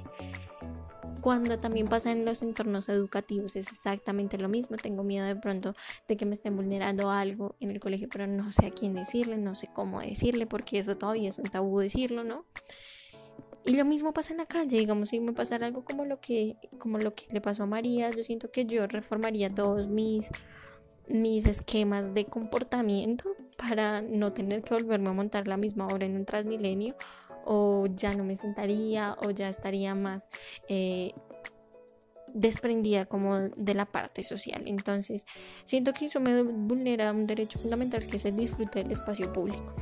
Cuando 1.21 1.59
también 1.59 1.89
pasa 1.89 2.13
en 2.13 2.25
los 2.25 2.43
entornos 2.43 2.89
educativos 2.89 3.57
es 3.57 3.67
exactamente 3.67 4.39
lo 4.39 4.49
mismo, 4.49 4.77
tengo 4.77 5.03
miedo 5.03 5.27
de 5.27 5.35
pronto 5.35 5.75
de 6.07 6.17
que 6.17 6.25
me 6.25 6.35
estén 6.35 6.57
vulnerando 6.57 7.11
algo 7.11 7.57
en 7.59 7.71
el 7.71 7.81
colegio, 7.81 8.09
pero 8.11 8.27
no 8.29 8.53
sé 8.53 8.67
a 8.67 8.71
quién 8.71 8.95
decirle, 8.95 9.37
no 9.37 9.55
sé 9.57 9.69
cómo 9.75 10.01
decirle, 10.01 10.47
porque 10.47 10.79
eso 10.79 10.97
todavía 10.97 11.29
es 11.29 11.39
un 11.39 11.47
tabú 11.47 11.81
decirlo, 11.81 12.23
¿no? 12.23 12.45
Y 13.65 13.77
lo 13.77 13.85
mismo 13.85 14.13
pasa 14.13 14.33
en 14.33 14.39
la 14.39 14.47
calle, 14.47 14.79
digamos, 14.79 15.11
si 15.11 15.21
me 15.21 15.33
pasara 15.33 15.67
algo 15.67 15.85
como 15.85 16.05
lo 16.05 16.21
que, 16.21 16.57
como 16.79 16.99
lo 16.99 17.15
que 17.15 17.27
le 17.33 17.41
pasó 17.41 17.65
a 17.65 17.67
María, 17.67 18.11
yo 18.11 18.23
siento 18.23 18.51
que 18.51 18.65
yo 18.65 18.87
reformaría 18.87 19.55
todos 19.55 19.89
mis, 19.89 20.31
mis 21.09 21.47
esquemas 21.47 22.15
de 22.15 22.25
comportamiento 22.25 23.25
para 23.57 24.01
no 24.01 24.33
tener 24.33 24.63
que 24.63 24.75
volverme 24.75 25.11
a 25.11 25.13
montar 25.13 25.49
la 25.49 25.57
misma 25.57 25.87
hora 25.87 26.07
en 26.07 26.17
un 26.17 26.25
transmilenio 26.25 26.97
o 27.45 27.87
ya 27.95 28.15
no 28.15 28.25
me 28.25 28.37
sentaría 28.37 29.17
o 29.25 29.31
ya 29.31 29.49
estaría 29.49 29.95
más 29.95 30.29
eh, 30.69 31.13
desprendida 32.35 33.07
como 33.07 33.39
de 33.39 33.75
la 33.75 33.87
parte 33.87 34.23
social. 34.23 34.63
Entonces, 34.67 35.27
siento 35.65 35.93
que 35.93 36.07
eso 36.07 36.21
me 36.21 36.43
vulnera 36.43 37.13
un 37.13 37.27
derecho 37.27 37.59
fundamental 37.59 38.07
que 38.07 38.17
es 38.17 38.25
el 38.25 38.37
disfrute 38.37 38.83
del 38.83 38.93
espacio 38.93 39.33
público. 39.33 39.75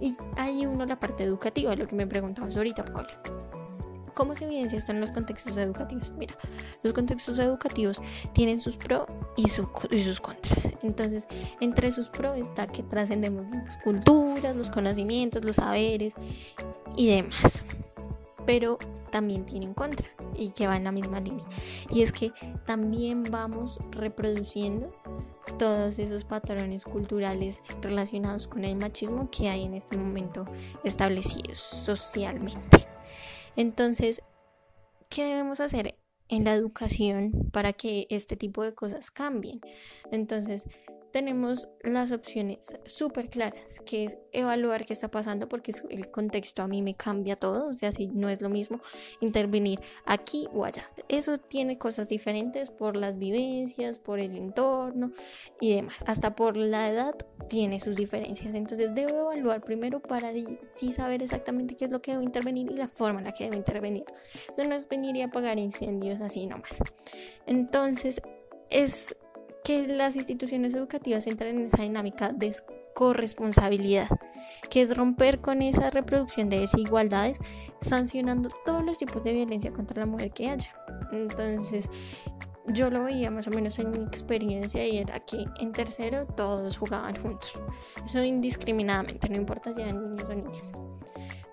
Y 0.00 0.16
hay 0.36 0.66
uno 0.66 0.84
la 0.86 0.98
parte 0.98 1.24
educativa, 1.24 1.74
lo 1.74 1.86
que 1.86 1.96
me 1.96 2.06
preguntabas 2.06 2.56
ahorita, 2.56 2.84
Paula. 2.84 3.20
¿Cómo 4.16 4.34
se 4.34 4.46
evidencia 4.46 4.78
esto 4.78 4.92
en 4.92 5.00
los 5.00 5.12
contextos 5.12 5.58
educativos? 5.58 6.10
Mira, 6.16 6.34
los 6.82 6.94
contextos 6.94 7.38
educativos 7.38 8.00
tienen 8.32 8.60
sus 8.60 8.78
pros 8.78 9.06
y, 9.36 9.44
y, 9.44 9.48
sus 9.48 10.20
contras. 10.20 10.70
Entonces, 10.82 11.28
entre 11.60 11.92
sus 11.92 12.08
pros 12.08 12.38
está 12.38 12.66
que 12.66 12.82
trascendemos 12.82 13.50
las 13.50 13.76
culturas, 13.76 14.56
los 14.56 14.70
conocimientos, 14.70 15.44
los 15.44 15.56
saberes 15.56 16.14
y 16.96 17.08
demás. 17.08 17.66
Pero 18.46 18.78
también 19.10 19.44
tiene 19.44 19.66
un 19.66 19.74
contra 19.74 20.08
y 20.34 20.50
que 20.50 20.66
va 20.66 20.78
en 20.78 20.84
la 20.84 20.92
misma 20.92 21.20
línea. 21.20 21.44
Y 21.90 22.00
es 22.00 22.10
que 22.10 22.32
también 22.64 23.22
vamos 23.30 23.78
reproduciendo 23.90 24.92
todos 25.58 25.98
esos 25.98 26.24
patrones 26.24 26.84
culturales 26.84 27.62
relacionados 27.80 28.48
con 28.48 28.64
el 28.64 28.76
machismo 28.76 29.30
que 29.30 29.48
hay 29.48 29.64
en 29.64 29.74
este 29.74 29.96
momento 29.96 30.44
establecidos 30.84 31.58
socialmente. 31.58 32.88
Entonces, 33.56 34.22
¿qué 35.08 35.24
debemos 35.24 35.60
hacer 35.60 35.98
en 36.28 36.44
la 36.44 36.54
educación 36.54 37.32
para 37.52 37.72
que 37.72 38.06
este 38.10 38.36
tipo 38.36 38.62
de 38.62 38.74
cosas 38.74 39.10
cambien? 39.10 39.60
Entonces, 40.10 40.66
tenemos 41.16 41.68
las 41.80 42.12
opciones 42.12 42.76
súper 42.84 43.30
claras, 43.30 43.80
que 43.86 44.04
es 44.04 44.18
evaluar 44.32 44.84
qué 44.84 44.92
está 44.92 45.10
pasando, 45.10 45.48
porque 45.48 45.72
el 45.88 46.10
contexto 46.10 46.60
a 46.60 46.68
mí 46.68 46.82
me 46.82 46.94
cambia 46.94 47.36
todo, 47.36 47.68
o 47.68 47.72
sea, 47.72 47.90
si 47.90 48.08
no 48.08 48.28
es 48.28 48.42
lo 48.42 48.50
mismo 48.50 48.80
intervenir 49.22 49.80
aquí 50.04 50.46
o 50.52 50.66
allá. 50.66 50.90
Eso 51.08 51.38
tiene 51.38 51.78
cosas 51.78 52.10
diferentes 52.10 52.68
por 52.68 52.96
las 52.96 53.18
vivencias, 53.18 53.98
por 53.98 54.18
el 54.18 54.36
entorno 54.36 55.12
y 55.58 55.76
demás. 55.76 56.04
Hasta 56.06 56.36
por 56.36 56.58
la 56.58 56.90
edad 56.90 57.14
tiene 57.48 57.80
sus 57.80 57.96
diferencias. 57.96 58.54
Entonces 58.54 58.94
debo 58.94 59.32
evaluar 59.32 59.62
primero 59.62 60.00
para 60.00 60.34
sí 60.64 60.92
saber 60.92 61.22
exactamente 61.22 61.76
qué 61.76 61.86
es 61.86 61.90
lo 61.90 62.02
que 62.02 62.10
debo 62.10 62.24
intervenir 62.24 62.70
y 62.70 62.74
la 62.74 62.88
forma 62.88 63.20
en 63.20 63.24
la 63.24 63.32
que 63.32 63.44
debo 63.44 63.56
intervenir. 63.56 64.04
Eso 64.52 64.68
no 64.68 64.74
es 64.74 64.86
venir 64.86 65.16
y 65.16 65.22
apagar 65.22 65.58
incendios 65.58 66.20
así 66.20 66.46
nomás. 66.46 66.82
Entonces 67.46 68.20
es 68.68 69.16
que 69.66 69.88
las 69.88 70.14
instituciones 70.14 70.74
educativas 70.74 71.26
entran 71.26 71.58
en 71.58 71.66
esa 71.66 71.82
dinámica 71.82 72.32
de 72.32 72.54
corresponsabilidad, 72.94 74.08
que 74.70 74.80
es 74.80 74.96
romper 74.96 75.40
con 75.40 75.60
esa 75.60 75.90
reproducción 75.90 76.48
de 76.48 76.60
desigualdades, 76.60 77.40
sancionando 77.80 78.48
todos 78.64 78.84
los 78.84 78.96
tipos 78.96 79.24
de 79.24 79.32
violencia 79.32 79.72
contra 79.72 79.98
la 79.98 80.06
mujer 80.06 80.30
que 80.30 80.50
haya. 80.50 80.70
Entonces, 81.10 81.90
yo 82.68 82.90
lo 82.90 83.02
veía 83.02 83.28
más 83.32 83.48
o 83.48 83.50
menos 83.50 83.76
en 83.80 83.90
mi 83.90 84.04
experiencia 84.04 84.86
y 84.86 84.98
era 84.98 85.18
que 85.18 85.44
en 85.58 85.72
tercero 85.72 86.26
todos 86.26 86.78
jugaban 86.78 87.16
juntos. 87.16 87.60
Eso 88.04 88.22
indiscriminadamente, 88.22 89.28
no 89.28 89.34
importa 89.34 89.74
si 89.74 89.80
eran 89.80 90.00
niños 90.00 90.30
o 90.30 90.34
niñas. 90.36 90.72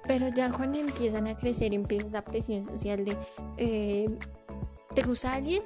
Pero 0.05 0.27
ya 0.27 0.51
cuando 0.51 0.77
empiezan 0.77 1.25
a 1.25 1.35
crecer, 1.35 1.73
empieza 1.73 2.05
esa 2.05 2.23
presión 2.23 2.63
social 2.63 3.05
de, 3.05 3.17
eh, 3.57 4.05
¿te 4.93 5.01
gusta 5.01 5.33
alguien? 5.33 5.63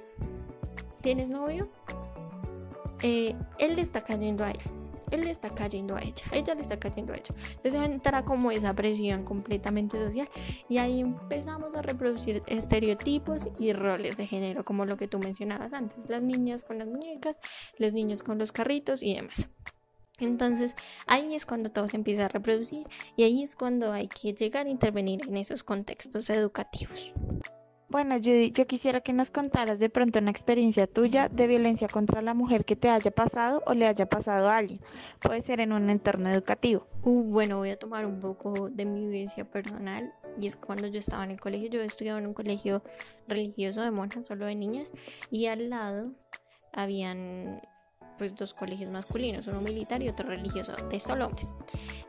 ¿Tienes 1.01 1.27
novio? 1.27 1.69
Eh, 3.01 3.35
él 3.59 3.75
le 3.75 3.81
está 3.81 4.01
cayendo 4.01 4.43
a 4.43 4.51
él, 4.51 4.57
él 5.11 5.21
le 5.21 5.31
está 5.31 5.49
cayendo 5.49 5.95
a 5.95 6.01
ella, 6.01 6.25
ella 6.31 6.55
le 6.55 6.61
está 6.61 6.79
cayendo 6.79 7.13
a 7.13 7.17
ella. 7.17 7.33
Entonces 7.55 7.81
entra 7.81 8.25
como 8.25 8.51
esa 8.51 8.73
presión 8.73 9.23
completamente 9.23 9.97
social 9.97 10.27
y 10.67 10.79
ahí 10.79 11.01
empezamos 11.01 11.75
a 11.75 11.81
reproducir 11.81 12.41
estereotipos 12.47 13.47
y 13.59 13.73
roles 13.73 14.17
de 14.17 14.25
género, 14.25 14.65
como 14.65 14.85
lo 14.85 14.97
que 14.97 15.07
tú 15.07 15.19
mencionabas 15.19 15.73
antes, 15.73 16.09
las 16.09 16.23
niñas 16.23 16.63
con 16.63 16.79
las 16.79 16.87
muñecas, 16.87 17.39
los 17.77 17.93
niños 17.93 18.23
con 18.23 18.37
los 18.37 18.51
carritos 18.51 19.03
y 19.03 19.15
demás. 19.15 19.49
Entonces 20.19 20.75
ahí 21.05 21.35
es 21.35 21.45
cuando 21.45 21.69
todo 21.69 21.87
se 21.87 21.95
empieza 21.95 22.25
a 22.25 22.29
reproducir 22.29 22.87
y 23.15 23.23
ahí 23.23 23.43
es 23.43 23.55
cuando 23.55 23.91
hay 23.91 24.07
que 24.07 24.33
llegar 24.33 24.65
a 24.65 24.69
intervenir 24.69 25.21
en 25.27 25.37
esos 25.37 25.63
contextos 25.63 26.29
educativos. 26.29 27.13
Bueno, 27.89 28.15
Judy, 28.15 28.51
yo 28.51 28.67
quisiera 28.67 28.99
que 28.99 29.13
nos 29.13 29.31
contaras 29.31 29.79
de 29.79 29.89
pronto 29.89 30.19
una 30.19 30.29
experiencia 30.29 30.87
tuya 30.87 31.29
de 31.29 31.47
violencia 31.47 31.87
contra 31.87 32.21
la 32.21 32.33
mujer 32.33 32.65
que 32.65 32.75
te 32.75 32.89
haya 32.89 33.11
pasado 33.11 33.63
o 33.65 33.73
le 33.73 33.87
haya 33.87 34.05
pasado 34.05 34.49
a 34.49 34.57
alguien. 34.57 34.81
Puede 35.21 35.39
ser 35.39 35.61
en 35.61 35.71
un 35.71 35.89
entorno 35.89 36.29
educativo. 36.29 36.85
Uh, 37.03 37.23
bueno, 37.23 37.57
voy 37.57 37.69
a 37.69 37.79
tomar 37.79 38.05
un 38.05 38.19
poco 38.19 38.69
de 38.69 38.83
mi 38.83 39.05
vivencia 39.05 39.49
personal. 39.49 40.13
Y 40.39 40.47
es 40.47 40.57
cuando 40.57 40.87
yo 40.87 40.99
estaba 40.99 41.23
en 41.23 41.31
el 41.31 41.39
colegio, 41.39 41.69
yo 41.69 41.81
estudiaba 41.81 42.19
en 42.19 42.27
un 42.27 42.33
colegio 42.33 42.83
religioso 43.25 43.81
de 43.81 43.91
monjas, 43.91 44.25
solo 44.25 44.45
de 44.45 44.55
niñas. 44.55 44.91
Y 45.31 45.45
al 45.45 45.69
lado 45.69 46.11
habían 46.73 47.61
pues 48.17 48.35
dos 48.35 48.53
colegios 48.53 48.89
masculinos, 48.89 49.47
uno 49.47 49.61
militar 49.61 50.01
y 50.03 50.09
otro 50.09 50.27
religioso, 50.27 50.73
de 50.89 50.99
solo 50.99 51.27
hombres. 51.27 51.53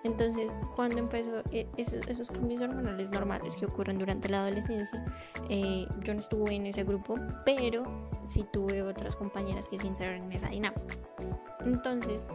Entonces, 0.04 0.50
cuando 0.76 0.98
empezó 0.98 1.42
eh, 1.50 1.66
esos, 1.76 2.30
cambios 2.30 2.62
hormonales 2.62 3.10
normales 3.10 3.56
que 3.56 3.66
ocurren 3.66 3.98
durante 3.98 4.28
la 4.28 4.40
adolescencia, 4.40 5.04
eh, 5.48 5.86
yo 6.04 6.14
no 6.14 6.20
estuve 6.20 6.54
en 6.54 6.66
ese 6.66 6.84
grupo, 6.84 7.16
pero 7.44 8.08
sí 8.24 8.44
tuve 8.52 8.82
otras 8.82 9.16
compañeras 9.16 9.68
que 9.68 9.78
se 9.78 9.86
entraron 9.86 10.22
en 10.24 10.32
esa 10.32 10.48
dinámica. 10.48 10.96
Entonces, 11.64 12.26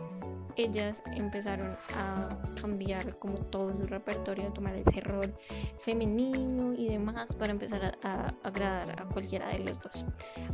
ellas 0.55 1.01
empezaron 1.15 1.77
a 1.95 2.29
cambiar 2.61 3.17
como 3.17 3.37
todo 3.37 3.75
su 3.75 3.85
repertorio, 3.85 4.47
a 4.49 4.53
tomar 4.53 4.75
ese 4.75 5.01
rol 5.01 5.33
femenino 5.79 6.73
y 6.73 6.89
demás 6.89 7.35
para 7.35 7.51
empezar 7.51 7.97
a, 8.03 8.33
agradar 8.43 9.01
a 9.01 9.05
cualquiera 9.05 9.49
de 9.49 9.59
los 9.59 9.79
dos. 9.79 10.05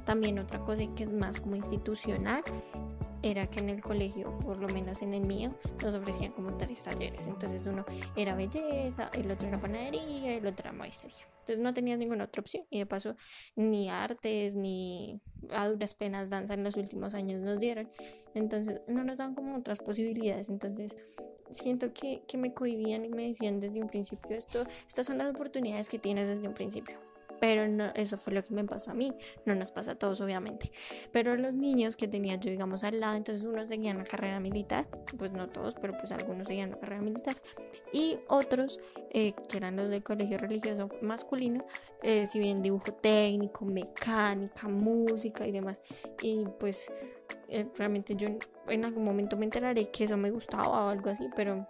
También 0.06 0.40
otra 0.40 0.60
cosa 0.60 0.84
que 0.96 1.04
es 1.04 1.14
más 1.14 1.40
como 1.40 1.56
institucional 1.56 2.44
era 3.22 3.48
que 3.48 3.60
en 3.60 3.70
el 3.70 3.82
colegio, 3.82 4.38
por 4.40 4.58
lo 4.58 4.68
menos 4.70 5.02
en 5.02 5.14
el 5.14 5.26
mío, 5.26 5.52
nos 5.84 5.94
ofrecían 5.96 6.32
como 6.32 6.56
tres 6.58 6.84
talleres. 6.84 7.28
Entonces 7.28 7.66
uno 7.66 7.86
era 8.16 8.36
belleza, 8.36 9.10
el 9.14 9.30
otro 9.32 9.48
era 9.48 9.60
panadería, 9.60 10.36
el 10.36 10.48
otro 10.48 10.70
era 10.70 10.72
maestría. 10.72 11.28
Entonces 11.40 11.60
no 11.60 11.74
tenía 11.74 11.98
ninguna 11.98 12.26
otra 12.26 12.42
opción. 12.42 12.64
Y 12.70 12.80
de 12.80 12.86
paso, 12.86 13.16
ni 13.56 13.90
artes, 13.90 14.56
ni 14.56 15.20
a 15.52 15.68
duras 15.68 15.96
penas 15.96 16.30
danza 16.30 16.54
en 16.54 16.64
los 16.64 16.76
últimos 16.76 17.14
años 17.14 17.42
nos 17.42 17.60
dieron. 17.60 17.90
Entonces 18.34 18.82
no 18.88 19.04
nos 19.04 19.18
daban 19.18 19.36
como 19.36 19.58
otras 19.58 19.80
posibilidades. 19.80 20.50
Entonces 20.50 20.96
siento 21.50 21.94
que, 21.94 22.22
que 22.28 22.38
me 22.38 22.54
cohibían 22.54 23.06
y 23.06 23.10
me 23.10 23.28
decían 23.28 23.60
desde 23.60 23.82
un 23.82 23.88
principio 23.88 24.38
esto, 24.38 24.66
estas 24.88 25.08
son 25.08 25.18
las 25.18 25.30
oportunidades 25.30 25.90
que 25.90 26.00
tienes 26.00 26.28
desde 26.28 26.48
un 26.48 26.54
principio 26.54 27.09
pero 27.40 27.68
no, 27.68 27.92
eso 27.96 28.18
fue 28.18 28.34
lo 28.34 28.44
que 28.44 28.54
me 28.54 28.64
pasó 28.64 28.92
a 28.92 28.94
mí, 28.94 29.14
no 29.46 29.56
nos 29.56 29.72
pasa 29.72 29.94
a 29.94 29.96
todos 29.96 30.22
obviamente, 30.22 30.72
pero 31.12 31.36
los 31.36 31.56
niños 31.56 31.96
que 31.96 32.08
tenía 32.08 32.36
yo 32.36 32.52
digamos 32.52 32.84
al 32.84 33.00
lado, 33.00 33.16
entonces 33.16 33.44
unos 33.44 33.70
seguían 33.70 33.98
la 33.98 34.04
carrera 34.04 34.40
militar, 34.40 34.88
pues 35.18 35.32
no 35.32 35.50
todos, 35.50 35.76
pero 35.76 35.98
pues 35.98 36.12
algunos 36.12 36.48
seguían 36.48 36.72
la 36.72 36.80
carrera 36.80 37.02
militar. 37.02 37.36
Y 37.92 38.20
otros 38.28 38.80
eh, 39.12 39.34
que 39.48 39.58
eran 39.58 39.76
los 39.76 39.90
del 39.90 40.04
colegio 40.04 40.38
religioso 40.38 40.90
masculino, 41.02 41.66
eh, 42.04 42.26
si 42.28 42.40
bien 42.40 42.62
dibujo 42.62 42.94
técnico, 42.94 43.66
mecánica, 43.66 44.68
música 44.68 45.48
y 45.48 45.52
demás, 45.52 45.82
y 46.22 46.46
pues 46.60 46.92
eh, 47.48 47.68
realmente 47.76 48.16
yo 48.16 48.30
en 48.68 48.86
algún 48.86 49.04
momento 49.04 49.38
me 49.38 49.46
enteraré 49.46 49.90
que 49.90 50.04
eso 50.04 50.18
me 50.18 50.32
gustaba 50.32 50.86
o 50.86 50.90
algo 50.90 51.10
así, 51.10 51.28
pero 51.36 51.68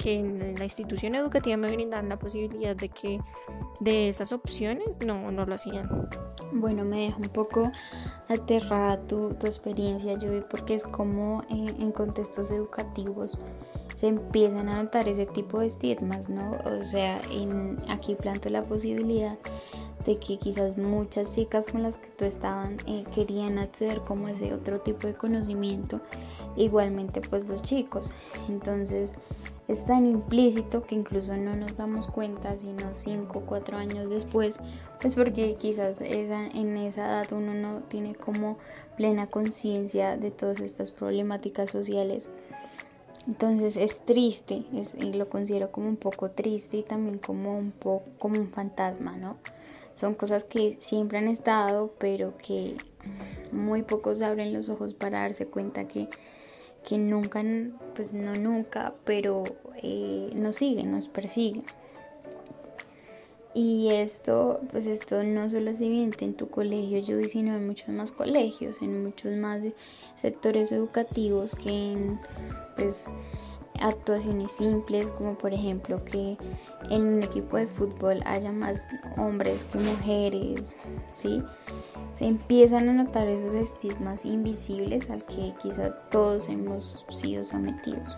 que 0.00 0.14
en 0.14 0.54
la 0.56 0.64
institución 0.64 1.14
educativa 1.14 1.58
me 1.58 1.70
brindan 1.70 2.08
la 2.08 2.18
posibilidad 2.18 2.74
de 2.74 2.88
que 2.88 3.20
de 3.80 4.08
esas 4.08 4.32
opciones 4.32 4.98
no, 5.04 5.30
no 5.30 5.44
lo 5.44 5.54
hacían. 5.54 6.08
Bueno, 6.52 6.84
me 6.84 7.00
deja 7.00 7.18
un 7.18 7.28
poco 7.28 7.70
aterrada 8.28 8.98
tu, 9.06 9.34
tu 9.34 9.46
experiencia, 9.46 10.14
Judy, 10.14 10.42
porque 10.50 10.74
es 10.74 10.84
como 10.84 11.44
en, 11.50 11.92
contextos 11.92 12.50
educativos 12.50 13.38
se 13.94 14.06
empiezan 14.06 14.70
a 14.70 14.82
notar 14.82 15.06
ese 15.08 15.26
tipo 15.26 15.60
de 15.60 15.66
estigmas, 15.66 16.26
¿no? 16.30 16.52
O 16.64 16.82
sea, 16.82 17.20
en, 17.30 17.76
aquí 17.90 18.14
planto 18.14 18.48
la 18.48 18.62
posibilidad 18.62 19.36
de 20.06 20.18
que 20.18 20.38
quizás 20.38 20.78
muchas 20.78 21.34
chicas 21.34 21.66
con 21.66 21.82
las 21.82 21.98
que 21.98 22.08
tú 22.08 22.24
estaban 22.24 22.78
eh, 22.86 23.04
querían 23.14 23.58
acceder 23.58 24.00
como 24.00 24.28
a 24.28 24.30
ese 24.30 24.54
otro 24.54 24.80
tipo 24.80 25.06
de 25.06 25.12
conocimiento, 25.12 26.00
igualmente 26.56 27.20
pues 27.20 27.46
los 27.46 27.60
chicos. 27.60 28.10
Entonces, 28.48 29.12
es 29.70 29.84
tan 29.84 30.04
implícito 30.04 30.82
que 30.82 30.96
incluso 30.96 31.36
no 31.36 31.54
nos 31.54 31.76
damos 31.76 32.08
cuenta 32.08 32.58
sino 32.58 32.92
5 32.92 33.38
o 33.38 33.42
4 33.42 33.76
años 33.76 34.10
después, 34.10 34.58
pues 35.00 35.14
porque 35.14 35.54
quizás 35.54 36.00
esa, 36.00 36.46
en 36.46 36.76
esa 36.76 37.06
edad 37.06 37.32
uno 37.32 37.54
no 37.54 37.80
tiene 37.82 38.16
como 38.16 38.58
plena 38.96 39.28
conciencia 39.28 40.16
de 40.16 40.32
todas 40.32 40.58
estas 40.60 40.90
problemáticas 40.90 41.70
sociales. 41.70 42.26
Entonces 43.28 43.76
es 43.76 44.00
triste, 44.04 44.64
es, 44.74 44.94
lo 45.14 45.28
considero 45.28 45.70
como 45.70 45.88
un 45.88 45.96
poco 45.96 46.30
triste 46.30 46.78
y 46.78 46.82
también 46.82 47.18
como 47.18 47.56
un 47.56 47.70
poco 47.70 48.04
como 48.18 48.40
un 48.40 48.50
fantasma, 48.50 49.16
¿no? 49.16 49.36
Son 49.92 50.14
cosas 50.14 50.44
que 50.44 50.72
siempre 50.80 51.18
han 51.18 51.28
estado, 51.28 51.94
pero 51.98 52.36
que 52.38 52.76
muy 53.52 53.82
pocos 53.82 54.22
abren 54.22 54.52
los 54.52 54.68
ojos 54.68 54.94
para 54.94 55.20
darse 55.20 55.46
cuenta 55.46 55.84
que 55.84 56.08
que 56.84 56.98
nunca, 56.98 57.42
pues 57.94 58.14
no 58.14 58.34
nunca, 58.36 58.94
pero 59.04 59.44
eh, 59.76 60.30
nos 60.34 60.56
siguen, 60.56 60.92
nos 60.92 61.06
persiguen. 61.08 61.64
Y 63.52 63.88
esto, 63.90 64.60
pues 64.70 64.86
esto 64.86 65.24
no 65.24 65.50
solo 65.50 65.70
es 65.70 65.80
evidente 65.80 66.24
en 66.24 66.34
tu 66.34 66.48
colegio, 66.48 67.00
yo 67.00 67.28
sino 67.28 67.56
en 67.56 67.66
muchos 67.66 67.88
más 67.88 68.12
colegios, 68.12 68.80
en 68.80 69.02
muchos 69.02 69.34
más 69.36 69.64
sectores 70.14 70.70
educativos 70.70 71.56
que 71.56 71.92
en, 71.92 72.20
pues, 72.76 73.06
actuaciones 73.80 74.52
simples, 74.52 75.12
como 75.12 75.36
por 75.36 75.52
ejemplo 75.52 76.04
que 76.04 76.36
en 76.90 77.02
un 77.02 77.22
equipo 77.22 77.56
de 77.56 77.66
fútbol 77.66 78.20
haya 78.24 78.52
más 78.52 78.86
hombres 79.16 79.64
que 79.64 79.78
mujeres, 79.78 80.76
¿sí? 81.10 81.42
Se 82.14 82.26
empiezan 82.26 82.88
a 82.88 82.92
notar 82.92 83.28
esos 83.28 83.54
estigmas 83.54 84.24
invisibles 84.24 85.08
al 85.10 85.24
que 85.24 85.54
quizás 85.62 86.00
todos 86.10 86.48
hemos 86.48 87.04
sido 87.08 87.44
sometidos. 87.44 88.16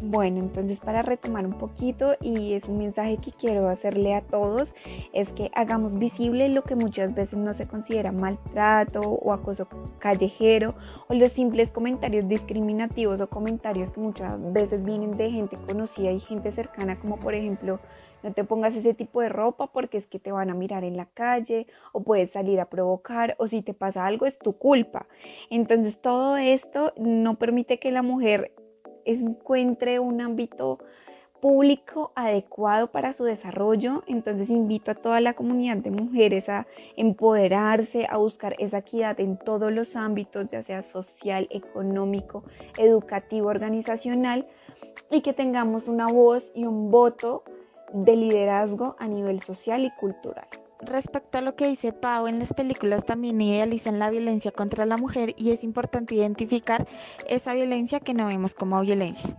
Bueno, 0.00 0.38
entonces 0.38 0.78
para 0.78 1.02
retomar 1.02 1.44
un 1.44 1.54
poquito 1.54 2.14
y 2.20 2.52
es 2.52 2.66
un 2.68 2.78
mensaje 2.78 3.16
que 3.16 3.32
quiero 3.32 3.68
hacerle 3.68 4.14
a 4.14 4.20
todos, 4.20 4.72
es 5.12 5.32
que 5.32 5.50
hagamos 5.54 5.98
visible 5.98 6.48
lo 6.48 6.62
que 6.62 6.76
muchas 6.76 7.16
veces 7.16 7.36
no 7.36 7.52
se 7.52 7.66
considera 7.66 8.12
maltrato 8.12 9.00
o 9.00 9.32
acoso 9.32 9.66
callejero 9.98 10.76
o 11.08 11.14
los 11.14 11.32
simples 11.32 11.72
comentarios 11.72 12.28
discriminativos 12.28 13.20
o 13.20 13.28
comentarios 13.28 13.90
que 13.90 13.98
muchas 13.98 14.40
veces 14.52 14.84
vienen 14.84 15.16
de 15.16 15.32
gente 15.32 15.56
conocida 15.56 16.12
y 16.12 16.20
gente 16.20 16.52
cercana 16.52 16.94
como 16.94 17.16
por 17.16 17.34
ejemplo 17.34 17.80
no 18.22 18.32
te 18.32 18.44
pongas 18.44 18.76
ese 18.76 18.94
tipo 18.94 19.20
de 19.20 19.30
ropa 19.30 19.66
porque 19.72 19.98
es 19.98 20.06
que 20.06 20.20
te 20.20 20.30
van 20.30 20.48
a 20.48 20.54
mirar 20.54 20.84
en 20.84 20.96
la 20.96 21.06
calle 21.06 21.66
o 21.92 22.04
puedes 22.04 22.30
salir 22.30 22.60
a 22.60 22.70
provocar 22.70 23.34
o 23.38 23.48
si 23.48 23.62
te 23.62 23.74
pasa 23.74 24.06
algo 24.06 24.26
es 24.26 24.38
tu 24.38 24.52
culpa. 24.52 25.08
Entonces 25.50 26.00
todo 26.00 26.36
esto 26.36 26.92
no 26.96 27.36
permite 27.36 27.80
que 27.80 27.90
la 27.90 28.02
mujer 28.02 28.52
encuentre 29.14 29.98
un 29.98 30.20
ámbito 30.20 30.78
público 31.40 32.12
adecuado 32.14 32.88
para 32.90 33.12
su 33.12 33.24
desarrollo. 33.24 34.02
Entonces 34.06 34.50
invito 34.50 34.90
a 34.90 34.94
toda 34.94 35.20
la 35.20 35.34
comunidad 35.34 35.76
de 35.78 35.90
mujeres 35.90 36.48
a 36.48 36.66
empoderarse, 36.96 38.06
a 38.08 38.16
buscar 38.16 38.56
esa 38.58 38.78
equidad 38.78 39.18
en 39.20 39.38
todos 39.38 39.72
los 39.72 39.96
ámbitos, 39.96 40.50
ya 40.50 40.62
sea 40.62 40.82
social, 40.82 41.48
económico, 41.50 42.44
educativo, 42.76 43.48
organizacional, 43.48 44.46
y 45.10 45.22
que 45.22 45.32
tengamos 45.32 45.88
una 45.88 46.06
voz 46.06 46.52
y 46.54 46.66
un 46.66 46.90
voto 46.90 47.42
de 47.92 48.16
liderazgo 48.16 48.96
a 48.98 49.08
nivel 49.08 49.40
social 49.40 49.84
y 49.84 49.90
cultural. 49.90 50.46
Respecto 50.80 51.38
a 51.38 51.40
lo 51.40 51.56
que 51.56 51.66
dice 51.66 51.92
Pau, 51.92 52.28
en 52.28 52.38
las 52.38 52.54
películas 52.54 53.04
también 53.04 53.40
idealizan 53.40 53.98
la 53.98 54.10
violencia 54.10 54.52
contra 54.52 54.86
la 54.86 54.96
mujer 54.96 55.34
y 55.36 55.50
es 55.50 55.64
importante 55.64 56.14
identificar 56.14 56.86
esa 57.28 57.52
violencia 57.52 58.00
que 58.00 58.14
no 58.14 58.26
vemos 58.26 58.54
como 58.54 58.80
violencia. 58.80 59.36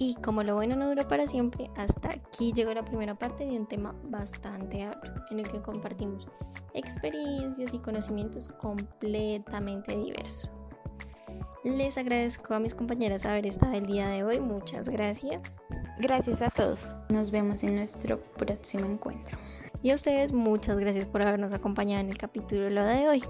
Y 0.00 0.14
como 0.14 0.44
lo 0.44 0.54
bueno 0.54 0.76
no 0.76 0.88
duró 0.88 1.08
para 1.08 1.26
siempre, 1.26 1.68
hasta 1.76 2.10
aquí 2.10 2.52
llegó 2.52 2.72
la 2.72 2.84
primera 2.84 3.16
parte 3.16 3.44
de 3.44 3.58
un 3.58 3.66
tema 3.66 3.96
bastante 4.04 4.84
amplio, 4.84 5.12
en 5.30 5.40
el 5.40 5.50
que 5.50 5.60
compartimos 5.60 6.28
experiencias 6.72 7.74
y 7.74 7.80
conocimientos 7.80 8.48
completamente 8.48 9.96
diversos. 9.96 10.48
Les 11.64 11.98
agradezco 11.98 12.54
a 12.54 12.60
mis 12.60 12.76
compañeras 12.76 13.26
haber 13.26 13.46
estado 13.46 13.74
el 13.74 13.86
día 13.86 14.08
de 14.08 14.22
hoy. 14.22 14.38
Muchas 14.38 14.88
gracias. 14.88 15.60
Gracias 15.98 16.40
a 16.40 16.50
todos. 16.50 16.96
Nos 17.08 17.32
vemos 17.32 17.64
en 17.64 17.74
nuestro 17.74 18.22
próximo 18.22 18.86
encuentro. 18.86 19.36
Y 19.82 19.90
a 19.90 19.94
ustedes 19.94 20.32
muchas 20.32 20.78
gracias 20.78 21.06
por 21.06 21.22
habernos 21.22 21.52
acompañado 21.52 22.00
en 22.00 22.08
el 22.08 22.18
capítulo 22.18 22.84
de 22.84 23.08
hoy. 23.08 23.22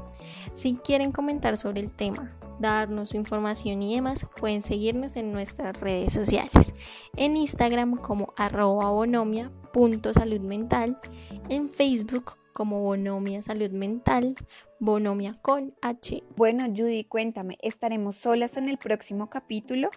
Si 0.52 0.76
quieren 0.76 1.12
comentar 1.12 1.58
sobre 1.58 1.80
el 1.80 1.92
tema, 1.92 2.30
darnos 2.58 3.10
su 3.10 3.16
información 3.16 3.82
y 3.82 3.94
demás, 3.94 4.26
pueden 4.36 4.62
seguirnos 4.62 5.16
en 5.16 5.32
nuestras 5.32 5.78
redes 5.80 6.14
sociales. 6.14 6.72
En 7.16 7.36
Instagram 7.36 7.96
como 7.96 8.32
arroba 8.36 8.90
bonomia.saludmental, 8.90 10.98
en 11.50 11.68
Facebook 11.68 12.32
como 12.54 12.82
Bonomia 12.82 13.42
Salud 13.42 13.70
Mental, 13.70 14.34
Bonomia 14.80 15.34
con 15.42 15.74
H. 15.82 16.24
Bueno, 16.34 16.64
Judy, 16.66 17.04
cuéntame, 17.04 17.58
¿estaremos 17.60 18.16
solas 18.16 18.56
en 18.56 18.68
el 18.68 18.78
próximo 18.78 19.30
capítulo? 19.30 19.90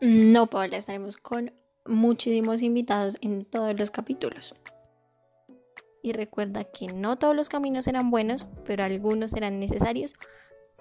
No, 0.00 0.46
Paula, 0.46 0.76
estaremos 0.76 1.16
con 1.16 1.52
muchísimos 1.84 2.62
invitados 2.62 3.18
en 3.20 3.44
todos 3.44 3.78
los 3.78 3.90
capítulos 3.90 4.54
y 6.06 6.12
recuerda 6.12 6.64
que 6.64 6.86
no 6.86 7.16
todos 7.18 7.34
los 7.34 7.48
caminos 7.48 7.84
serán 7.84 8.10
buenos, 8.10 8.46
pero 8.64 8.84
algunos 8.84 9.32
serán 9.32 9.58
necesarios 9.58 10.14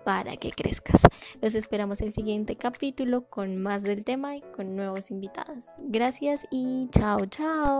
para 0.03 0.37
que 0.37 0.51
crezcas. 0.51 1.01
Los 1.41 1.55
esperamos 1.55 1.99
el 2.01 2.13
siguiente 2.13 2.55
capítulo 2.57 3.27
con 3.27 3.57
más 3.57 3.81
del 3.81 4.05
tema 4.05 4.35
y 4.35 4.41
con 4.41 4.75
nuevos 4.75 5.09
invitados. 5.09 5.71
Gracias 5.79 6.45
y 6.51 6.87
chao, 6.91 7.25
chao. 7.25 7.79